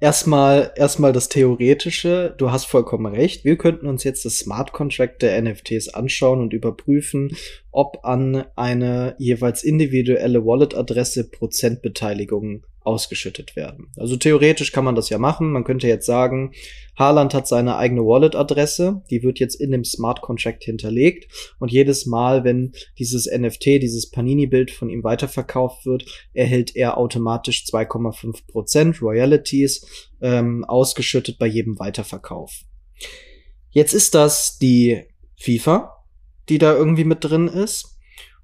[0.00, 2.34] erstmal, erstmal das Theoretische.
[2.36, 3.44] Du hast vollkommen recht.
[3.44, 7.36] Wir könnten uns jetzt das Smart Contract der NFTs anschauen und überprüfen,
[7.70, 13.88] ob an eine jeweils individuelle Wallet-Adresse Prozentbeteiligung ausgeschüttet werden.
[13.96, 15.52] Also theoretisch kann man das ja machen.
[15.52, 16.52] Man könnte jetzt sagen,
[16.96, 22.06] Haaland hat seine eigene Wallet-Adresse, die wird jetzt in dem Smart Contract hinterlegt und jedes
[22.06, 30.08] Mal, wenn dieses NFT, dieses Panini-Bild von ihm weiterverkauft wird, erhält er automatisch 2,5% Royalties
[30.20, 32.62] ähm, ausgeschüttet bei jedem Weiterverkauf.
[33.70, 35.02] Jetzt ist das die
[35.36, 36.04] FIFA,
[36.48, 37.95] die da irgendwie mit drin ist.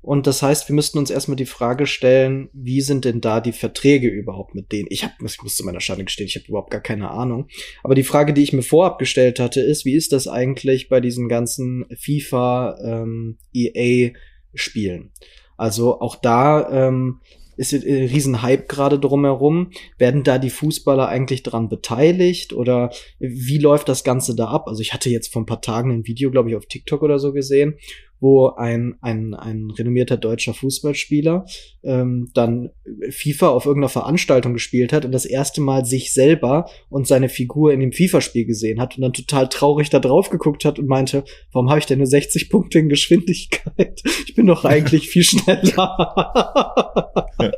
[0.03, 3.53] Und das heißt, wir müssten uns erstmal die Frage stellen, wie sind denn da die
[3.53, 4.89] Verträge überhaupt mit denen?
[4.91, 7.47] Ich, hab, ich muss zu meiner Schande gestehen, ich habe überhaupt gar keine Ahnung.
[7.85, 11.01] Aber die Frage, die ich mir vorab gestellt hatte, ist, wie ist das eigentlich bei
[11.01, 15.13] diesen ganzen FIFA, ähm, EA-Spielen?
[15.57, 17.21] Also auch da ähm,
[17.57, 19.71] ist ein riesen Hype gerade drumherum.
[19.99, 24.67] Werden da die Fußballer eigentlich dran beteiligt oder wie läuft das Ganze da ab?
[24.67, 27.21] Also ich hatte jetzt vor ein paar Tagen ein Video, glaube ich, auf TikTok oder
[27.21, 27.79] so gesehen,
[28.23, 31.45] wo ein, ein, ein renommierter deutscher Fußballspieler
[31.83, 32.71] ähm, dann
[33.11, 37.73] FIFA auf irgendeiner Veranstaltung gespielt hat und das erste Mal sich selber und seine Figur
[37.73, 41.25] in dem FIFA-Spiel gesehen hat und dann total traurig da drauf geguckt hat und meinte,
[41.51, 44.01] warum habe ich denn nur 60 Punkte in Geschwindigkeit?
[44.25, 46.53] Ich bin doch eigentlich viel schneller.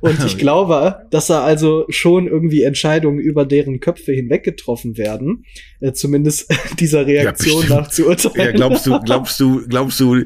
[0.00, 5.44] und ich glaube, dass da also schon irgendwie Entscheidungen über deren Köpfe hinweg getroffen werden,
[5.80, 8.46] äh, zumindest dieser Reaktion ja, nach zu urteilen.
[8.46, 10.24] Ja, glaubst du, glaubst du, glaubst du,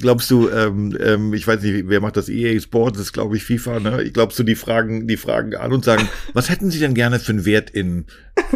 [0.00, 3.36] glaubst du, ähm, ähm, ich weiß nicht, wer macht das EA Sports, das ist glaube
[3.36, 4.10] ich FIFA, ne?
[4.12, 7.32] Glaubst du, die fragen, die fragen an und sagen, was hätten sie denn gerne für
[7.32, 8.06] einen Wert in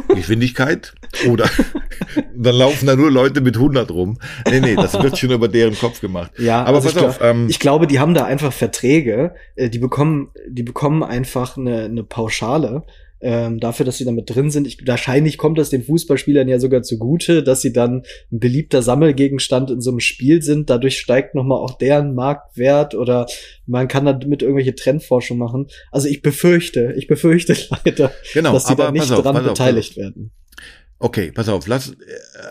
[0.09, 0.95] Geschwindigkeit?
[1.29, 1.49] Oder
[2.35, 4.19] dann laufen da nur Leute mit 100 rum.
[4.49, 6.33] Nee, nee, das wird schon über deren Kopf gemacht.
[6.39, 7.19] Ja, aber also pass ich auf.
[7.19, 11.57] Glaub, ähm, ich glaube, die haben da einfach Verträge, äh, die bekommen, die bekommen einfach
[11.57, 12.85] eine, eine Pauschale
[13.21, 14.67] ähm, dafür, dass sie damit drin sind.
[14.67, 19.71] Ich, wahrscheinlich kommt das den Fußballspielern ja sogar zugute, dass sie dann ein beliebter Sammelgegenstand
[19.71, 20.69] in so einem Spiel sind.
[20.71, 23.27] Dadurch steigt nochmal auch deren Marktwert oder
[23.67, 25.69] man kann damit irgendwelche Trendforschung machen.
[25.91, 29.97] Also ich befürchte, ich befürchte leider, genau, dass sie da nicht auf, dran beteiligt auf.
[29.97, 30.31] werden.
[30.99, 31.95] Okay, pass auf, lass,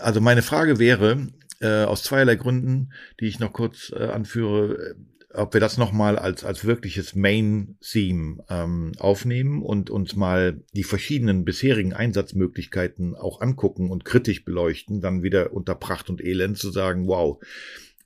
[0.02, 1.26] also meine Frage wäre,
[1.60, 4.94] äh, aus zweierlei Gründen, die ich noch kurz äh, anführe,
[5.36, 11.44] ob wir das nochmal als, als wirkliches Main-Theme ähm, aufnehmen und uns mal die verschiedenen
[11.44, 17.06] bisherigen Einsatzmöglichkeiten auch angucken und kritisch beleuchten, dann wieder unter Pracht und Elend zu sagen,
[17.06, 17.38] wow,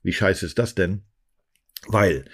[0.02, 1.02] wie scheiße ist das denn?
[1.86, 2.24] Weil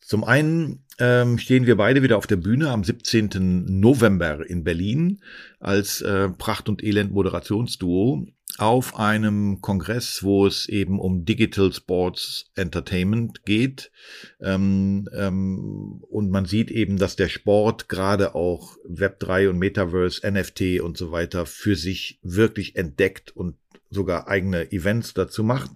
[0.00, 3.80] zum einen ähm, stehen wir beide wieder auf der Bühne am 17.
[3.80, 5.20] November in Berlin
[5.58, 8.26] als äh, Pracht und Elend Moderationsduo
[8.60, 13.90] auf einem Kongress, wo es eben um Digital Sports Entertainment geht.
[14.38, 20.80] Ähm, ähm, und man sieht eben, dass der Sport gerade auch Web3 und Metaverse, NFT
[20.80, 23.56] und so weiter für sich wirklich entdeckt und
[23.88, 25.70] sogar eigene Events dazu macht.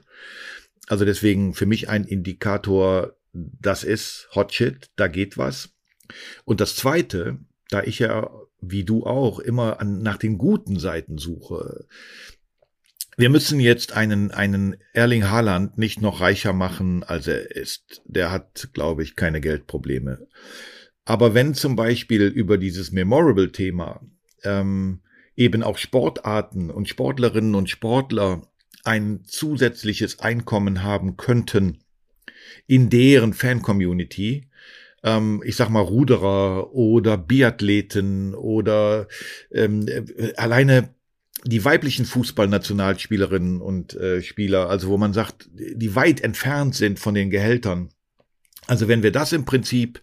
[0.86, 5.70] Also deswegen für mich ein Indikator, das ist Hot Shit, da geht was.
[6.44, 7.38] Und das zweite,
[7.70, 11.86] da ich ja, wie du auch, immer an, nach den guten Seiten suche.
[13.16, 18.02] Wir müssen jetzt einen, einen Erling Haaland nicht noch reicher machen, als er ist.
[18.06, 20.26] Der hat, glaube ich, keine Geldprobleme.
[21.04, 24.00] Aber wenn zum Beispiel über dieses Memorable-Thema
[24.42, 25.00] ähm,
[25.36, 28.42] eben auch Sportarten und Sportlerinnen und Sportler
[28.84, 31.78] ein zusätzliches Einkommen haben könnten
[32.66, 34.48] in deren Fan-Community,
[35.02, 39.06] ähm, ich sag mal Ruderer oder Biathleten oder
[39.52, 40.93] ähm, äh, alleine
[41.44, 47.14] die weiblichen Fußballnationalspielerinnen und äh, Spieler, also wo man sagt, die weit entfernt sind von
[47.14, 47.90] den Gehältern.
[48.66, 50.02] Also wenn wir das im Prinzip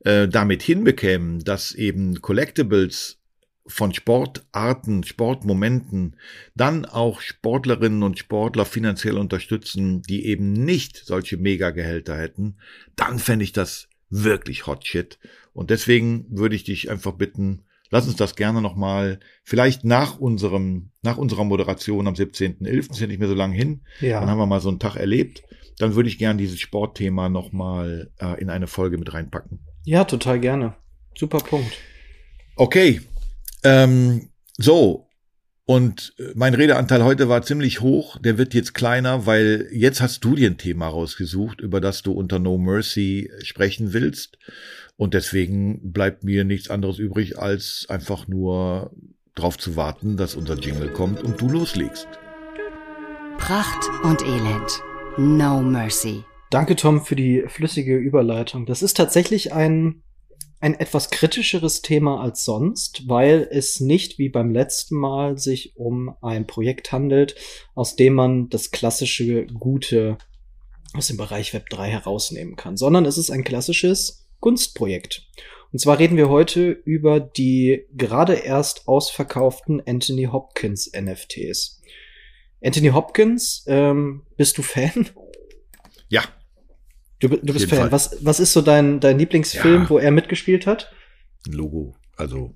[0.00, 3.18] äh, damit hinbekämen, dass eben Collectibles
[3.66, 6.16] von Sportarten, Sportmomenten
[6.54, 12.58] dann auch Sportlerinnen und Sportler finanziell unterstützen, die eben nicht solche Megagehälter hätten,
[12.94, 15.18] dann fände ich das wirklich hot shit.
[15.52, 20.90] Und deswegen würde ich dich einfach bitten, lass uns das gerne nochmal, vielleicht nach unserem,
[21.02, 24.20] nach unserer Moderation am 17.11., ist ja nicht mehr so lange hin, ja.
[24.20, 25.42] dann haben wir mal so einen Tag erlebt,
[25.78, 29.60] dann würde ich gerne dieses Sportthema nochmal äh, in eine Folge mit reinpacken.
[29.84, 30.74] Ja, total gerne.
[31.16, 31.72] Super Punkt.
[32.56, 33.00] Okay,
[33.62, 35.06] ähm, so,
[35.66, 40.24] und äh, mein Redeanteil heute war ziemlich hoch, der wird jetzt kleiner, weil jetzt hast
[40.24, 44.38] du dir ein Thema rausgesucht, über das du unter No Mercy sprechen willst.
[44.96, 48.92] Und deswegen bleibt mir nichts anderes übrig, als einfach nur
[49.34, 52.08] drauf zu warten, dass unser Jingle kommt und du loslegst.
[53.36, 54.82] Pracht und Elend.
[55.18, 56.24] No Mercy.
[56.50, 58.64] Danke, Tom, für die flüssige Überleitung.
[58.66, 60.02] Das ist tatsächlich ein
[60.58, 66.14] ein etwas kritischeres Thema als sonst, weil es nicht wie beim letzten Mal sich um
[66.22, 67.34] ein Projekt handelt,
[67.74, 70.16] aus dem man das klassische Gute
[70.94, 75.26] aus dem Bereich Web 3 herausnehmen kann, sondern es ist ein klassisches Kunstprojekt.
[75.72, 81.82] Und zwar reden wir heute über die gerade erst ausverkauften Anthony Hopkins NFTs.
[82.62, 85.10] Anthony Hopkins, ähm, bist du Fan?
[86.08, 86.22] Ja,
[87.18, 87.90] Du, du bist Fan.
[87.92, 89.90] Was, was ist so dein, dein Lieblingsfilm, ja.
[89.90, 90.92] wo er mitgespielt hat?
[91.46, 91.94] Ein Logo.
[92.16, 92.54] Also,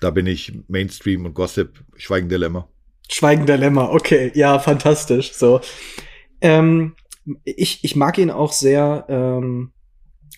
[0.00, 2.68] da bin ich Mainstream und Gossip, Schweigen der Lämmer.
[3.10, 4.30] Schweigen der Lämmer, okay.
[4.34, 5.32] Ja, fantastisch.
[5.32, 5.60] So.
[6.40, 6.94] Ähm,
[7.44, 9.72] ich, ich mag ihn auch sehr ähm,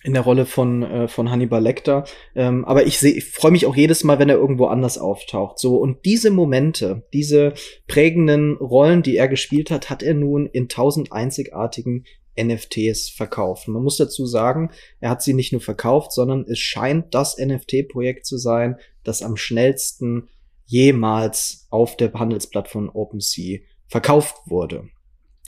[0.03, 2.05] in der Rolle von, äh, von Hannibal Lecter.
[2.35, 5.59] Ähm, aber ich, seh, ich freue mich auch jedes Mal, wenn er irgendwo anders auftaucht.
[5.59, 7.53] So, und diese Momente, diese
[7.87, 12.05] prägenden Rollen, die er gespielt hat, hat er nun in tausend einzigartigen
[12.39, 13.73] NFTs verkaufen.
[13.73, 18.25] Man muss dazu sagen, er hat sie nicht nur verkauft, sondern es scheint das NFT-Projekt
[18.25, 20.29] zu sein, das am schnellsten
[20.65, 24.89] jemals auf der Handelsplattform OpenSea verkauft wurde.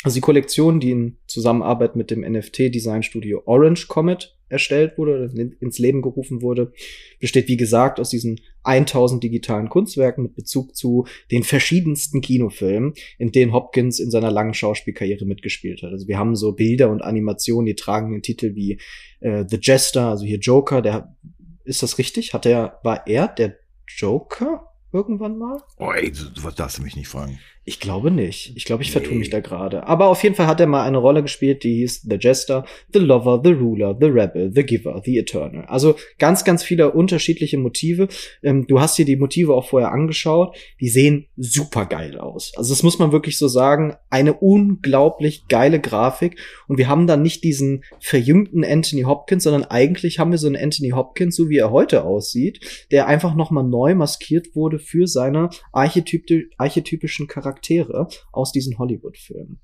[0.05, 6.03] Also die Kollektion, die in Zusammenarbeit mit dem NFT-Design-Studio Orange Comet erstellt wurde ins Leben
[6.03, 6.71] gerufen wurde,
[7.19, 13.31] besteht wie gesagt aus diesen 1000 digitalen Kunstwerken mit Bezug zu den verschiedensten Kinofilmen, in
[13.31, 15.91] denen Hopkins in seiner langen Schauspielkarriere mitgespielt hat.
[15.91, 18.79] Also wir haben so Bilder und Animationen, die tragen den Titel wie
[19.21, 21.15] äh, The Jester, also hier Joker, der
[21.63, 22.35] ist das richtig?
[22.35, 25.63] Hat er war er der Joker irgendwann mal?
[25.79, 26.11] Oh, ey,
[26.43, 27.39] was darfst du mich nicht fragen?
[27.67, 28.53] Ich glaube nicht.
[28.55, 28.99] Ich glaube, ich nee.
[28.99, 29.87] vertue mich da gerade.
[29.87, 32.99] Aber auf jeden Fall hat er mal eine Rolle gespielt, die hieß The Jester, The
[32.99, 35.65] Lover, The Ruler, The Rebel, The Giver, The Eternal.
[35.65, 38.07] Also ganz, ganz viele unterschiedliche Motive.
[38.43, 40.55] Ähm, du hast dir die Motive auch vorher angeschaut.
[40.79, 42.53] Die sehen super geil aus.
[42.55, 43.95] Also das muss man wirklich so sagen.
[44.11, 46.37] Eine unglaublich geile Grafik.
[46.67, 50.55] Und wir haben dann nicht diesen verjüngten Anthony Hopkins, sondern eigentlich haben wir so einen
[50.55, 52.59] Anthony Hopkins, so wie er heute aussieht,
[52.91, 57.54] der einfach nochmal neu maskiert wurde für seine archetypischen Charaktere.
[57.55, 59.59] Charaktere aus diesen Hollywood-Filmen.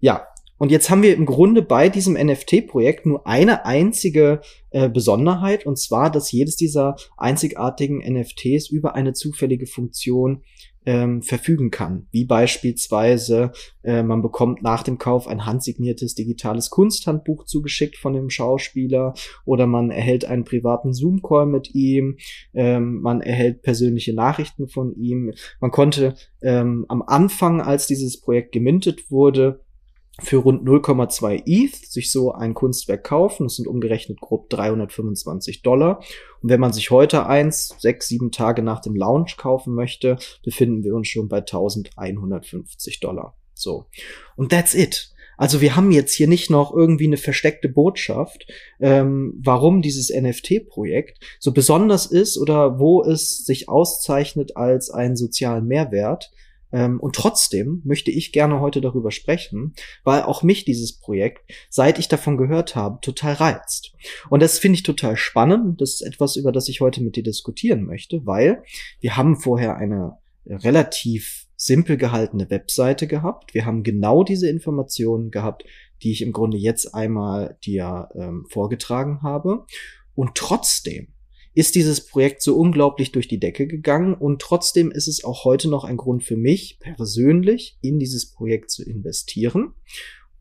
[0.00, 0.26] Ja,
[0.58, 5.78] und jetzt haben wir im Grunde bei diesem NFT-Projekt nur eine einzige äh, Besonderheit, und
[5.78, 10.44] zwar, dass jedes dieser einzigartigen NFTs über eine zufällige Funktion
[10.86, 12.06] ähm, verfügen kann.
[12.12, 18.30] Wie beispielsweise, äh, man bekommt nach dem Kauf ein handsigniertes digitales Kunsthandbuch zugeschickt von dem
[18.30, 19.14] Schauspieler
[19.44, 22.16] oder man erhält einen privaten Zoom-Call mit ihm,
[22.54, 25.32] ähm, man erhält persönliche Nachrichten von ihm.
[25.60, 29.65] Man konnte ähm, am Anfang, als dieses Projekt gemintet wurde,
[30.20, 33.44] für rund 0,2 ETH sich so ein Kunstwerk kaufen.
[33.44, 36.02] Das sind umgerechnet grob 325 Dollar.
[36.42, 40.84] Und wenn man sich heute eins, sechs, sieben Tage nach dem Launch kaufen möchte, befinden
[40.84, 43.36] wir uns schon bei 1150 Dollar.
[43.52, 43.86] So.
[44.36, 45.12] Und that's it.
[45.36, 48.46] Also wir haben jetzt hier nicht noch irgendwie eine versteckte Botschaft,
[48.80, 55.66] ähm, warum dieses NFT-Projekt so besonders ist oder wo es sich auszeichnet als einen sozialen
[55.66, 56.30] Mehrwert,
[56.72, 61.98] ähm, und trotzdem möchte ich gerne heute darüber sprechen, weil auch mich dieses Projekt, seit
[61.98, 63.92] ich davon gehört habe, total reizt.
[64.30, 65.80] Und das finde ich total spannend.
[65.80, 68.62] Das ist etwas, über das ich heute mit dir diskutieren möchte, weil
[69.00, 73.54] wir haben vorher eine relativ simpel gehaltene Webseite gehabt.
[73.54, 75.64] Wir haben genau diese Informationen gehabt,
[76.02, 79.64] die ich im Grunde jetzt einmal dir ähm, vorgetragen habe.
[80.14, 81.08] Und trotzdem
[81.56, 85.70] ist dieses Projekt so unglaublich durch die Decke gegangen und trotzdem ist es auch heute
[85.70, 89.72] noch ein Grund für mich persönlich in dieses Projekt zu investieren.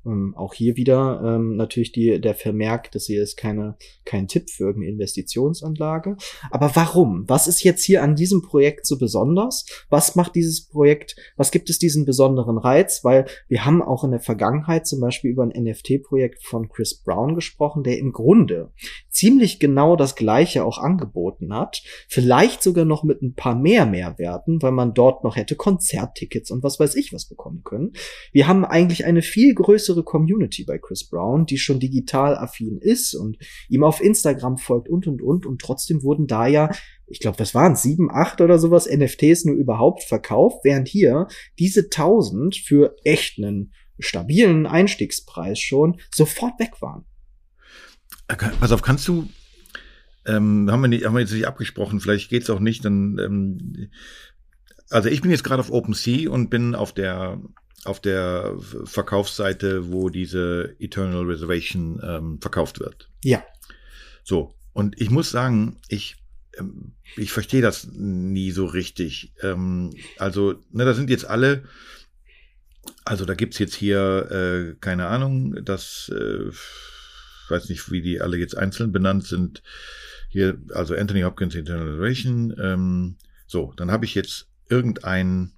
[0.06, 3.76] Ähm, auch hier wieder ähm, natürlich die, der Vermerk, dass hier ist keine,
[4.06, 6.18] kein Tipp für irgendeine Investitionsanlage.
[6.52, 7.26] Aber warum?
[7.28, 9.66] Was ist jetzt hier an diesem Projekt so besonders?
[9.90, 13.04] Was macht dieses Projekt, was gibt es diesen besonderen Reiz?
[13.04, 17.36] Weil wir haben auch in der Vergangenheit zum Beispiel über ein NFT-Projekt von Chris Brown
[17.36, 18.72] gesprochen, der im Grunde
[19.10, 21.82] ziemlich genau das gleiche auch angeboten hat.
[22.08, 26.64] Vielleicht sogar noch mit ein paar mehr Mehrwerten, weil man dort noch hätte Konzerttickets und
[26.64, 27.94] was weiß ich was bekommen können.
[28.32, 32.78] Wir haben eigentlich eine viel größere größere Community bei Chris Brown, die schon digital affin
[32.78, 33.38] ist und
[33.70, 36.70] ihm auf Instagram folgt und und und und trotzdem wurden da ja,
[37.08, 41.28] ich glaube, das waren sieben, acht oder sowas NFTs nur überhaupt verkauft, während hier
[41.60, 47.06] diese tausend für echt einen stabilen Einstiegspreis schon sofort weg waren.
[48.60, 49.28] Pass auf, kannst du
[50.28, 53.90] ähm, haben wir nicht, haben wir jetzt nicht abgesprochen, vielleicht geht's auch nicht, dann ähm,
[54.90, 57.40] also ich bin jetzt gerade auf OpenSea und bin auf der
[57.86, 58.56] auf der
[58.86, 63.10] Verkaufsseite, wo diese Eternal Reservation ähm, verkauft wird.
[63.24, 63.44] Ja.
[64.24, 66.18] So, und ich muss sagen, ich,
[66.58, 69.34] ähm, ich verstehe das nie so richtig.
[69.42, 71.64] Ähm, also, ne, da sind jetzt alle,
[73.06, 76.52] also da gibt's jetzt hier, äh, keine Ahnung, das, äh,
[77.50, 79.62] weiß nicht, wie die alle jetzt einzeln benannt sind.
[80.30, 82.56] Hier, also Anthony Hopkins Eternal Reservation.
[82.60, 83.18] Ähm,
[83.48, 85.55] so, dann habe ich jetzt irgendein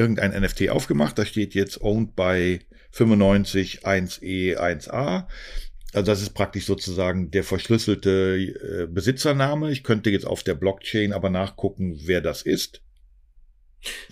[0.00, 1.18] irgendein NFT aufgemacht.
[1.18, 5.26] Da steht jetzt owned by 95 1E 1A.
[5.92, 9.70] Also das ist praktisch sozusagen der verschlüsselte äh, Besitzername.
[9.70, 12.82] Ich könnte jetzt auf der Blockchain aber nachgucken, wer das ist.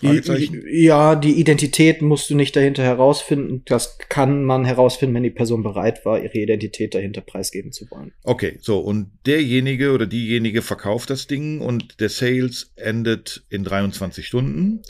[0.01, 3.63] Ja, die Identität musst du nicht dahinter herausfinden.
[3.67, 8.13] Das kann man herausfinden, wenn die Person bereit war, ihre Identität dahinter preisgeben zu wollen.
[8.23, 14.27] Okay, so und derjenige oder diejenige verkauft das Ding und der Sales endet in 23
[14.27, 14.83] Stunden.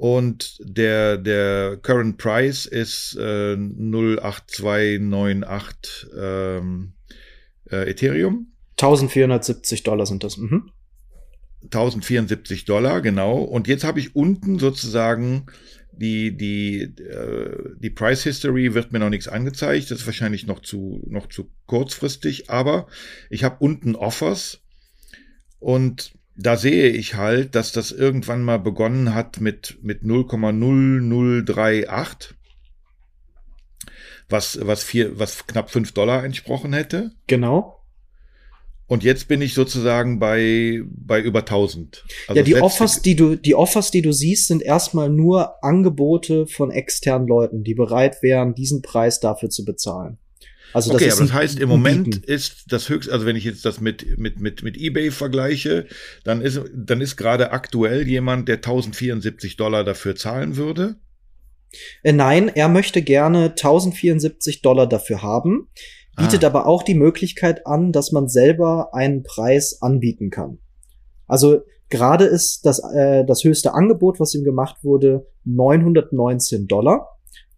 [0.00, 6.94] Und der, der Current Price ist äh, 08298 ähm,
[7.70, 8.46] äh, Ethereum.
[8.78, 10.38] 1470 Dollar sind das.
[10.38, 10.70] Mhm.
[11.64, 13.42] 1074 Dollar, genau.
[13.42, 15.44] Und jetzt habe ich unten sozusagen
[15.92, 19.90] die, die, äh, die Price History wird mir noch nichts angezeigt.
[19.90, 22.86] Das ist wahrscheinlich noch zu, noch zu kurzfristig, aber
[23.28, 24.62] ich habe unten Offers
[25.58, 32.34] und da sehe ich halt, dass das irgendwann mal begonnen hat mit, mit 0,0038,
[34.28, 37.12] was, was, vier, was knapp fünf Dollar entsprochen hätte.
[37.26, 37.76] Genau.
[38.86, 42.04] Und jetzt bin ich sozusagen bei, bei über 1000.
[42.26, 46.48] Also ja, die Offers, die du, die Offers, die du siehst, sind erstmal nur Angebote
[46.48, 50.18] von externen Leuten, die bereit wären, diesen Preis dafür zu bezahlen.
[50.72, 53.64] Also das okay, aber das heißt, im Moment ist das höchst, also wenn ich jetzt
[53.64, 55.86] das mit, mit, mit, mit eBay vergleiche,
[56.24, 60.96] dann ist, dann ist gerade aktuell jemand, der 1074 Dollar dafür zahlen würde.
[62.02, 65.68] Äh, nein, er möchte gerne 1074 Dollar dafür haben,
[66.16, 66.48] bietet ah.
[66.48, 70.58] aber auch die Möglichkeit an, dass man selber einen Preis anbieten kann.
[71.26, 77.08] Also gerade ist das, äh, das höchste Angebot, was ihm gemacht wurde, 919 Dollar.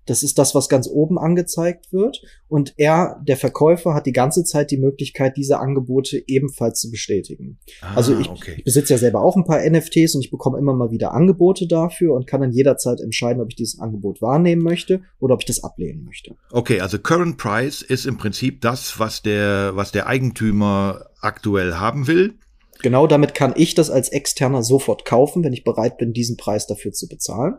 [0.06, 2.22] Das ist das, was ganz oben angezeigt wird.
[2.48, 7.58] Und er, der Verkäufer, hat die ganze Zeit die Möglichkeit, diese Angebote ebenfalls zu bestätigen.
[7.80, 8.54] Ah, also ich, okay.
[8.58, 11.66] ich besitze ja selber auch ein paar NFTs und ich bekomme immer mal wieder Angebote
[11.66, 15.46] dafür und kann dann jederzeit entscheiden, ob ich dieses Angebot wahrnehmen möchte oder ob ich
[15.46, 16.34] das ablehnen möchte.
[16.50, 22.06] Okay, also Current Price ist im Prinzip das, was der, was der Eigentümer aktuell haben
[22.06, 22.34] will.
[22.82, 26.66] Genau damit kann ich das als Externer sofort kaufen, wenn ich bereit bin, diesen Preis
[26.66, 27.54] dafür zu bezahlen.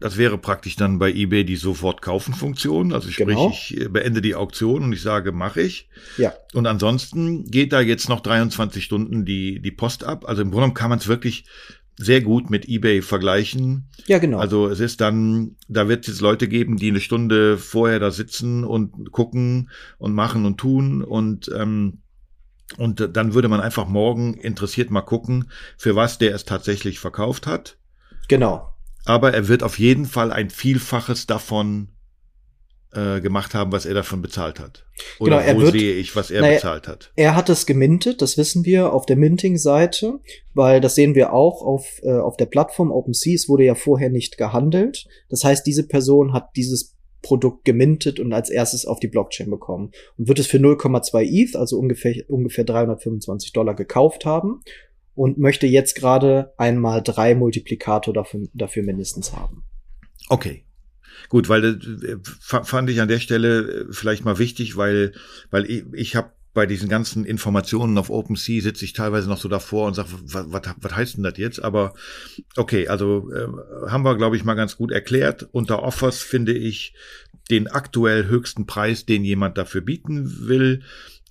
[0.00, 2.92] Das wäre praktisch dann bei eBay die sofort kaufen Funktion.
[2.92, 3.50] Also sprich, genau.
[3.50, 5.88] ich äh, beende die Auktion und ich sage, mache ich.
[6.16, 6.34] Ja.
[6.54, 10.24] Und ansonsten geht da jetzt noch 23 Stunden die, die Post ab.
[10.28, 11.46] Also im Grunde kann man es wirklich
[11.98, 13.88] sehr gut mit eBay vergleichen.
[14.06, 14.38] Ja, genau.
[14.38, 18.12] Also es ist dann, da wird es jetzt Leute geben, die eine Stunde vorher da
[18.12, 21.98] sitzen und gucken und machen und tun und ähm,
[22.76, 27.46] und dann würde man einfach morgen interessiert mal gucken, für was der es tatsächlich verkauft
[27.46, 27.78] hat.
[28.28, 28.74] Genau.
[29.04, 31.88] Aber er wird auf jeden Fall ein Vielfaches davon
[32.92, 34.86] äh, gemacht haben, was er davon bezahlt hat.
[35.18, 37.12] Oder genau, wo wird, sehe ich, was er naja, bezahlt hat?
[37.16, 40.20] Er hat es gemintet, das wissen wir auf der Minting-Seite,
[40.54, 43.34] weil das sehen wir auch auf, äh, auf der Plattform OpenSea.
[43.34, 45.06] Es wurde ja vorher nicht gehandelt.
[45.28, 49.90] Das heißt, diese Person hat dieses Produkt gemintet und als erstes auf die Blockchain bekommen
[50.16, 54.60] und wird es für 0,2 ETH, also ungefähr, ungefähr 325 Dollar gekauft haben
[55.18, 59.64] und möchte jetzt gerade einmal drei Multiplikator dafür, dafür mindestens haben.
[60.28, 60.64] Okay.
[61.28, 65.12] Gut, weil äh, fand ich an der Stelle äh, vielleicht mal wichtig, weil
[65.50, 69.48] weil ich, ich habe bei diesen ganzen Informationen auf OpenSea sitze ich teilweise noch so
[69.48, 71.62] davor und sage, was heißt denn das jetzt?
[71.62, 71.94] Aber
[72.56, 73.46] okay, also äh,
[73.90, 75.48] haben wir, glaube ich, mal ganz gut erklärt.
[75.52, 76.94] Unter Offers finde ich
[77.50, 80.82] den aktuell höchsten Preis, den jemand dafür bieten will.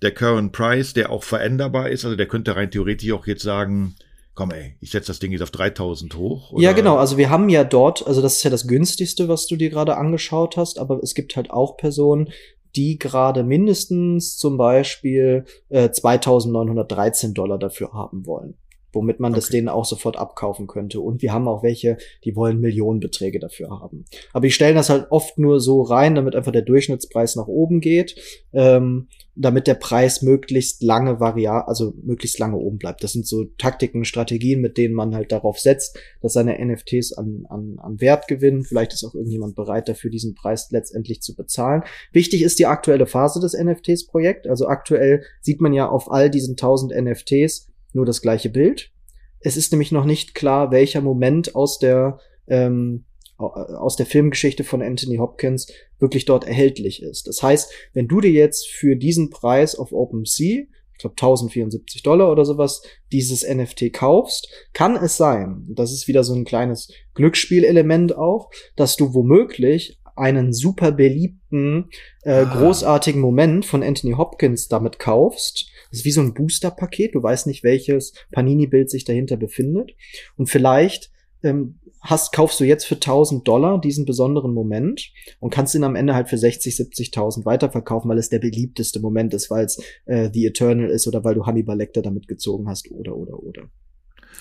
[0.01, 2.05] Der Current Price, der auch veränderbar ist.
[2.05, 3.95] Also der könnte rein theoretisch auch jetzt sagen,
[4.35, 6.51] komm ey, ich setze das Ding jetzt auf 3000 hoch.
[6.51, 6.63] Oder?
[6.63, 6.97] Ja, genau.
[6.97, 9.97] Also wir haben ja dort, also das ist ja das günstigste, was du dir gerade
[9.97, 12.29] angeschaut hast, aber es gibt halt auch Personen,
[12.75, 18.55] die gerade mindestens zum Beispiel äh, 2913 Dollar dafür haben wollen
[18.93, 19.39] womit man okay.
[19.39, 20.99] das denen auch sofort abkaufen könnte.
[20.99, 24.05] Und wir haben auch welche, die wollen Millionenbeträge dafür haben.
[24.33, 27.79] Aber die stellen das halt oft nur so rein, damit einfach der Durchschnittspreis nach oben
[27.79, 28.15] geht,
[28.53, 29.07] ähm,
[29.39, 33.03] damit der Preis möglichst lange variabel, also möglichst lange oben bleibt.
[33.03, 37.45] Das sind so Taktiken, Strategien, mit denen man halt darauf setzt, dass seine NFTs an,
[37.49, 38.63] an, an Wert gewinnen.
[38.63, 41.83] Vielleicht ist auch irgendjemand bereit dafür, diesen Preis letztendlich zu bezahlen.
[42.11, 44.47] Wichtig ist die aktuelle Phase des NFTs-Projekt.
[44.47, 48.91] Also aktuell sieht man ja auf all diesen 1000 NFTs nur das gleiche Bild.
[49.39, 53.05] Es ist nämlich noch nicht klar, welcher Moment aus der ähm,
[53.37, 57.27] aus der Filmgeschichte von Anthony Hopkins wirklich dort erhältlich ist.
[57.27, 60.63] Das heißt, wenn du dir jetzt für diesen Preis auf OpenSea,
[60.93, 62.81] ich glaube 1074 Dollar oder sowas,
[63.11, 68.97] dieses NFT kaufst, kann es sein, das ist wieder so ein kleines Glücksspielelement auch, dass
[68.97, 71.89] du womöglich einen super beliebten,
[72.23, 72.43] äh, ah.
[72.45, 77.15] großartigen Moment von Anthony Hopkins damit kaufst das ist wie so ein Booster-Paket.
[77.15, 79.91] Du weißt nicht, welches Panini-Bild sich dahinter befindet.
[80.35, 81.11] Und vielleicht
[81.43, 85.95] ähm, hast, kaufst du jetzt für 1000 Dollar diesen besonderen Moment und kannst ihn am
[85.95, 90.29] Ende halt für 60, 70.000 weiterverkaufen, weil es der beliebteste Moment ist, weil es äh,
[90.33, 93.69] The Eternal ist oder weil du Hannibal Lecter damit gezogen hast oder, oder, oder.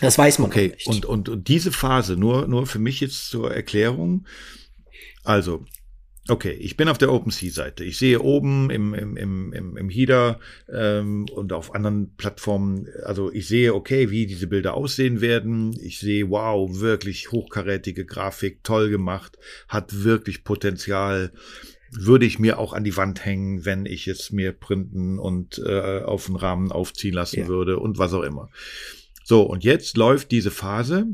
[0.01, 0.73] Das weiß man okay.
[0.75, 0.87] nicht.
[0.87, 4.27] Und, und, und diese Phase, nur, nur für mich jetzt zur Erklärung.
[5.25, 5.65] Also,
[6.29, 7.85] Okay, ich bin auf der OpenSea-Seite.
[7.85, 10.41] Ich sehe oben im, im, im, im, im Header
[10.72, 15.79] ähm, und auf anderen Plattformen, also ich sehe, okay, wie diese Bilder aussehen werden.
[15.81, 21.33] Ich sehe, wow, wirklich hochkarätige Grafik, toll gemacht, hat wirklich Potenzial.
[21.93, 26.01] Würde ich mir auch an die Wand hängen, wenn ich es mir printen und äh,
[26.01, 27.47] auf den Rahmen aufziehen lassen ja.
[27.47, 28.51] würde und was auch immer.
[29.22, 31.07] So, und jetzt läuft diese Phase.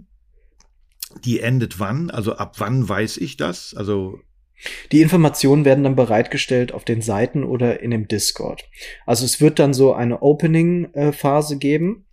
[1.25, 2.11] Die endet wann?
[2.11, 3.75] Also ab wann weiß ich das?
[3.75, 4.19] Also
[4.93, 8.69] die Informationen werden dann bereitgestellt auf den Seiten oder in dem Discord.
[9.07, 12.07] Also es wird dann so eine Opening-Phase geben.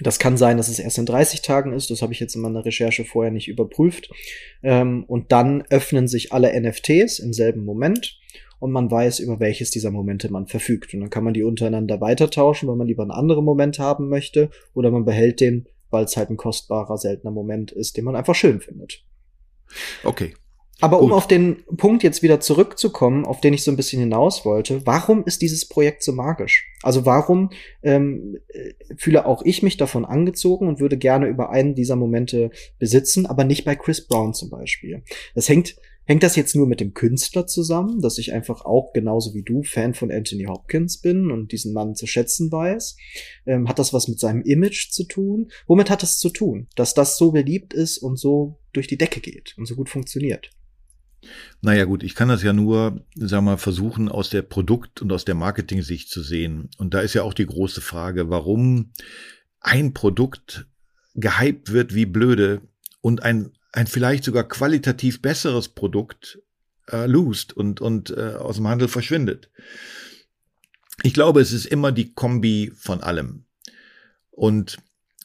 [0.00, 1.90] Das kann sein, dass es erst in 30 Tagen ist.
[1.90, 4.10] Das habe ich jetzt in meiner Recherche vorher nicht überprüft.
[4.62, 8.18] Ähm, und dann öffnen sich alle NFTs im selben Moment
[8.58, 10.94] und man weiß, über welches dieser Momente man verfügt.
[10.94, 14.50] Und dann kann man die untereinander weitertauschen, wenn man lieber einen anderen Moment haben möchte,
[14.72, 18.36] oder man behält den, weil es halt ein kostbarer, seltener Moment ist, den man einfach
[18.36, 19.04] schön findet.
[20.04, 20.34] Okay.
[20.80, 21.06] Aber Gut.
[21.06, 24.84] um auf den Punkt jetzt wieder zurückzukommen, auf den ich so ein bisschen hinaus wollte,
[24.84, 26.66] warum ist dieses Projekt so magisch?
[26.82, 27.50] Also warum
[27.82, 32.50] ähm, äh, fühle auch ich mich davon angezogen und würde gerne über einen dieser Momente
[32.80, 35.04] besitzen, aber nicht bei Chris Brown zum Beispiel.
[35.34, 39.34] Das hängt Hängt das jetzt nur mit dem Künstler zusammen, dass ich einfach auch genauso
[39.34, 42.96] wie du Fan von Anthony Hopkins bin und diesen Mann zu schätzen weiß?
[43.46, 45.52] Ähm, hat das was mit seinem Image zu tun?
[45.68, 49.20] Womit hat es zu tun, dass das so beliebt ist und so durch die Decke
[49.20, 50.50] geht und so gut funktioniert?
[51.60, 55.24] Naja gut, ich kann das ja nur, wir mal, versuchen aus der Produkt- und aus
[55.24, 56.70] der Marketing-Sicht zu sehen.
[56.78, 58.92] Und da ist ja auch die große Frage, warum
[59.60, 60.66] ein Produkt
[61.14, 62.62] gehypt wird wie blöde
[63.00, 66.40] und ein, ein vielleicht sogar qualitativ besseres Produkt
[66.90, 69.50] äh, lost und, und äh, aus dem Handel verschwindet.
[71.02, 73.44] Ich glaube, es ist immer die Kombi von allem.
[74.30, 74.78] Und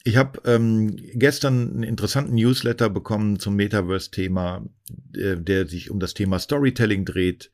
[0.07, 4.65] Ich habe ähm, gestern einen interessanten Newsletter bekommen zum Metaverse-Thema,
[5.13, 7.51] äh, der sich um das Thema Storytelling dreht.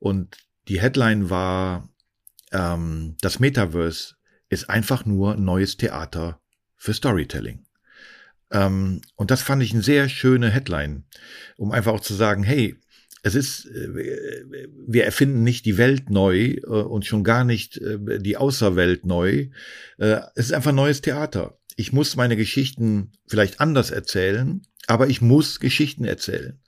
[0.00, 0.36] Und
[0.68, 1.88] die Headline war,
[2.52, 4.16] ähm, das Metaverse
[4.50, 6.42] ist einfach nur neues Theater
[6.76, 7.64] für Storytelling.
[8.50, 11.04] Ähm, und das fand ich eine sehr schöne Headline,
[11.56, 12.76] um einfach auch zu sagen, hey,
[13.24, 13.88] es ist, äh,
[14.86, 19.48] wir erfinden nicht die Welt neu äh, und schon gar nicht äh, die Außerwelt neu.
[19.98, 25.60] Es ist einfach neues Theater ich muss meine Geschichten vielleicht anders erzählen, aber ich muss
[25.60, 26.60] Geschichten erzählen.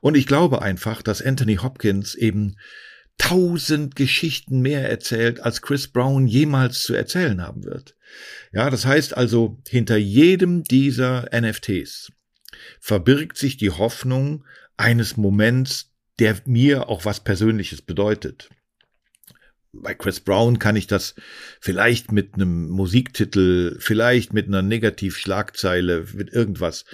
[0.00, 2.56] Und ich glaube einfach, dass Anthony Hopkins eben
[3.18, 7.96] tausend Geschichten mehr erzählt, als Chris Brown jemals zu erzählen haben wird.
[8.52, 12.10] Ja, das heißt also, hinter jedem dieser NFTs
[12.80, 14.44] verbirgt sich die Hoffnung
[14.76, 15.91] eines Moments,
[16.22, 18.48] der mir auch was Persönliches bedeutet
[19.72, 21.14] bei Chris Brown kann ich das
[21.60, 26.84] vielleicht mit einem Musiktitel, vielleicht mit einer Negativschlagzeile, mit irgendwas.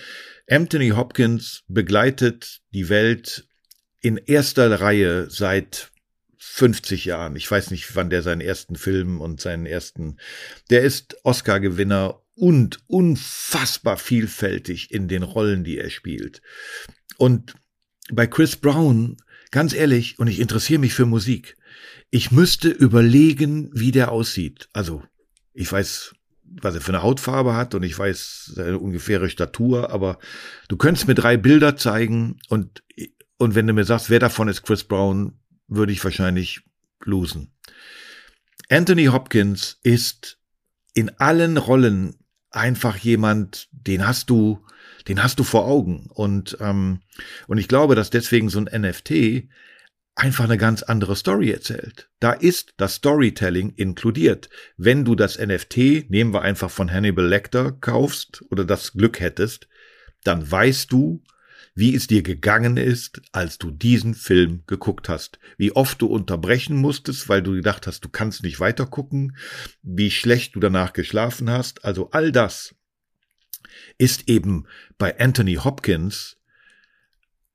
[0.48, 3.48] Anthony Hopkins begleitet die Welt
[4.00, 5.90] in erster Reihe seit
[6.38, 7.34] 50 Jahren.
[7.34, 10.18] Ich weiß nicht, wann der seinen ersten Film und seinen ersten,
[10.70, 16.40] der ist Oscar-Gewinner und unfassbar vielfältig in den Rollen, die er spielt.
[17.16, 17.54] Und
[18.12, 19.16] bei Chris Brown,
[19.50, 21.56] ganz ehrlich, und ich interessiere mich für Musik,
[22.10, 24.68] ich müsste überlegen, wie der aussieht.
[24.72, 25.02] Also,
[25.52, 30.18] ich weiß, was er für eine Hautfarbe hat und ich weiß seine ungefähre Statur, aber
[30.68, 32.82] du könntest mir drei Bilder zeigen und,
[33.36, 36.62] und wenn du mir sagst, wer davon ist Chris Brown, würde ich wahrscheinlich
[37.04, 37.52] losen.
[38.70, 40.38] Anthony Hopkins ist
[40.94, 42.16] in allen Rollen
[42.50, 44.64] einfach jemand, den hast du,
[45.06, 46.08] den hast du vor Augen.
[46.12, 47.00] Und, ähm,
[47.46, 49.48] und ich glaube, dass deswegen so ein NFT
[50.18, 52.10] einfach eine ganz andere Story erzählt.
[52.18, 54.50] Da ist das Storytelling inkludiert.
[54.76, 59.68] Wenn du das NFT, nehmen wir einfach von Hannibal Lecter, kaufst oder das Glück hättest,
[60.24, 61.22] dann weißt du,
[61.78, 65.38] wie es dir gegangen ist, als du diesen Film geguckt hast.
[65.56, 69.36] Wie oft du unterbrechen musstest, weil du gedacht hast, du kannst nicht weiter gucken,
[69.82, 71.84] wie schlecht du danach geschlafen hast.
[71.84, 72.74] Also all das
[73.98, 74.66] ist eben
[74.98, 76.36] bei Anthony Hopkins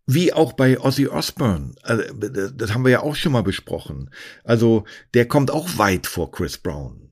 [0.06, 1.76] wie auch bei Ozzy Osbourne.
[1.82, 4.10] Also, das haben wir ja auch schon mal besprochen.
[4.44, 7.12] Also der kommt auch weit vor Chris Brown,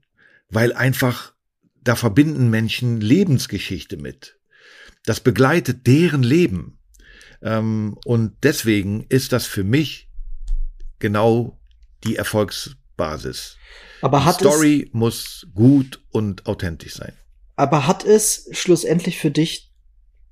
[0.49, 1.33] weil einfach
[1.83, 4.37] da verbinden Menschen Lebensgeschichte mit.
[5.05, 6.77] Das begleitet deren Leben.
[7.41, 10.09] Ähm, und deswegen ist das für mich
[10.99, 11.59] genau
[12.03, 13.57] die Erfolgsbasis.
[14.01, 17.13] Aber die hat Story muss gut und authentisch sein.
[17.61, 19.71] Aber hat es schlussendlich für dich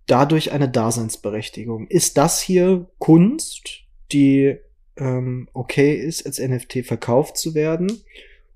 [0.08, 1.86] dadurch eine Daseinsberechtigung.
[1.86, 4.58] Ist das hier Kunst, die
[4.98, 8.02] ähm, okay ist, als NFT verkauft zu werden?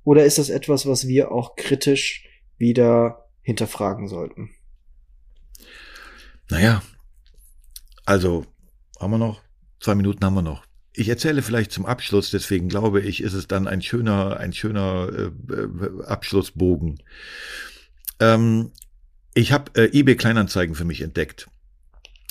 [0.04, 4.50] Oder ist das etwas, was wir auch kritisch wieder hinterfragen sollten?
[6.50, 6.82] Naja,
[8.06, 8.48] also
[9.00, 9.44] haben wir noch,
[9.82, 10.66] zwei Minuten haben wir noch.
[10.94, 15.10] Ich erzähle vielleicht zum Abschluss, deswegen glaube ich, ist es dann ein schöner, ein schöner
[15.16, 16.98] äh, äh Abschlussbogen.
[18.24, 18.72] Ähm,
[19.34, 21.48] ich habe äh, eBay Kleinanzeigen für mich entdeckt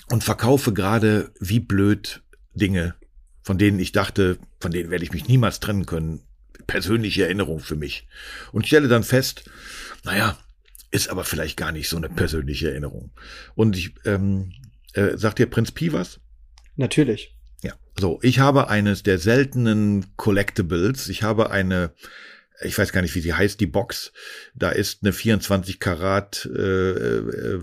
[0.08, 2.22] und verkaufe gerade wie blöd
[2.54, 2.94] Dinge,
[3.42, 6.22] von denen ich dachte, von denen werde ich mich niemals trennen können.
[6.66, 8.06] Persönliche Erinnerung für mich.
[8.52, 9.50] Und stelle dann fest,
[10.04, 10.38] naja,
[10.90, 13.10] ist aber vielleicht gar nicht so eine persönliche Erinnerung.
[13.54, 14.52] Und ich, ähm,
[14.94, 16.20] äh, sagt dir Prinz Pi was?
[16.76, 17.34] Natürlich.
[17.62, 21.08] Ja, so, ich habe eines der seltenen Collectibles.
[21.08, 21.92] Ich habe eine
[22.60, 24.12] ich weiß gar nicht, wie sie heißt, die Box.
[24.54, 27.60] Da ist eine 24 Karat äh, äh,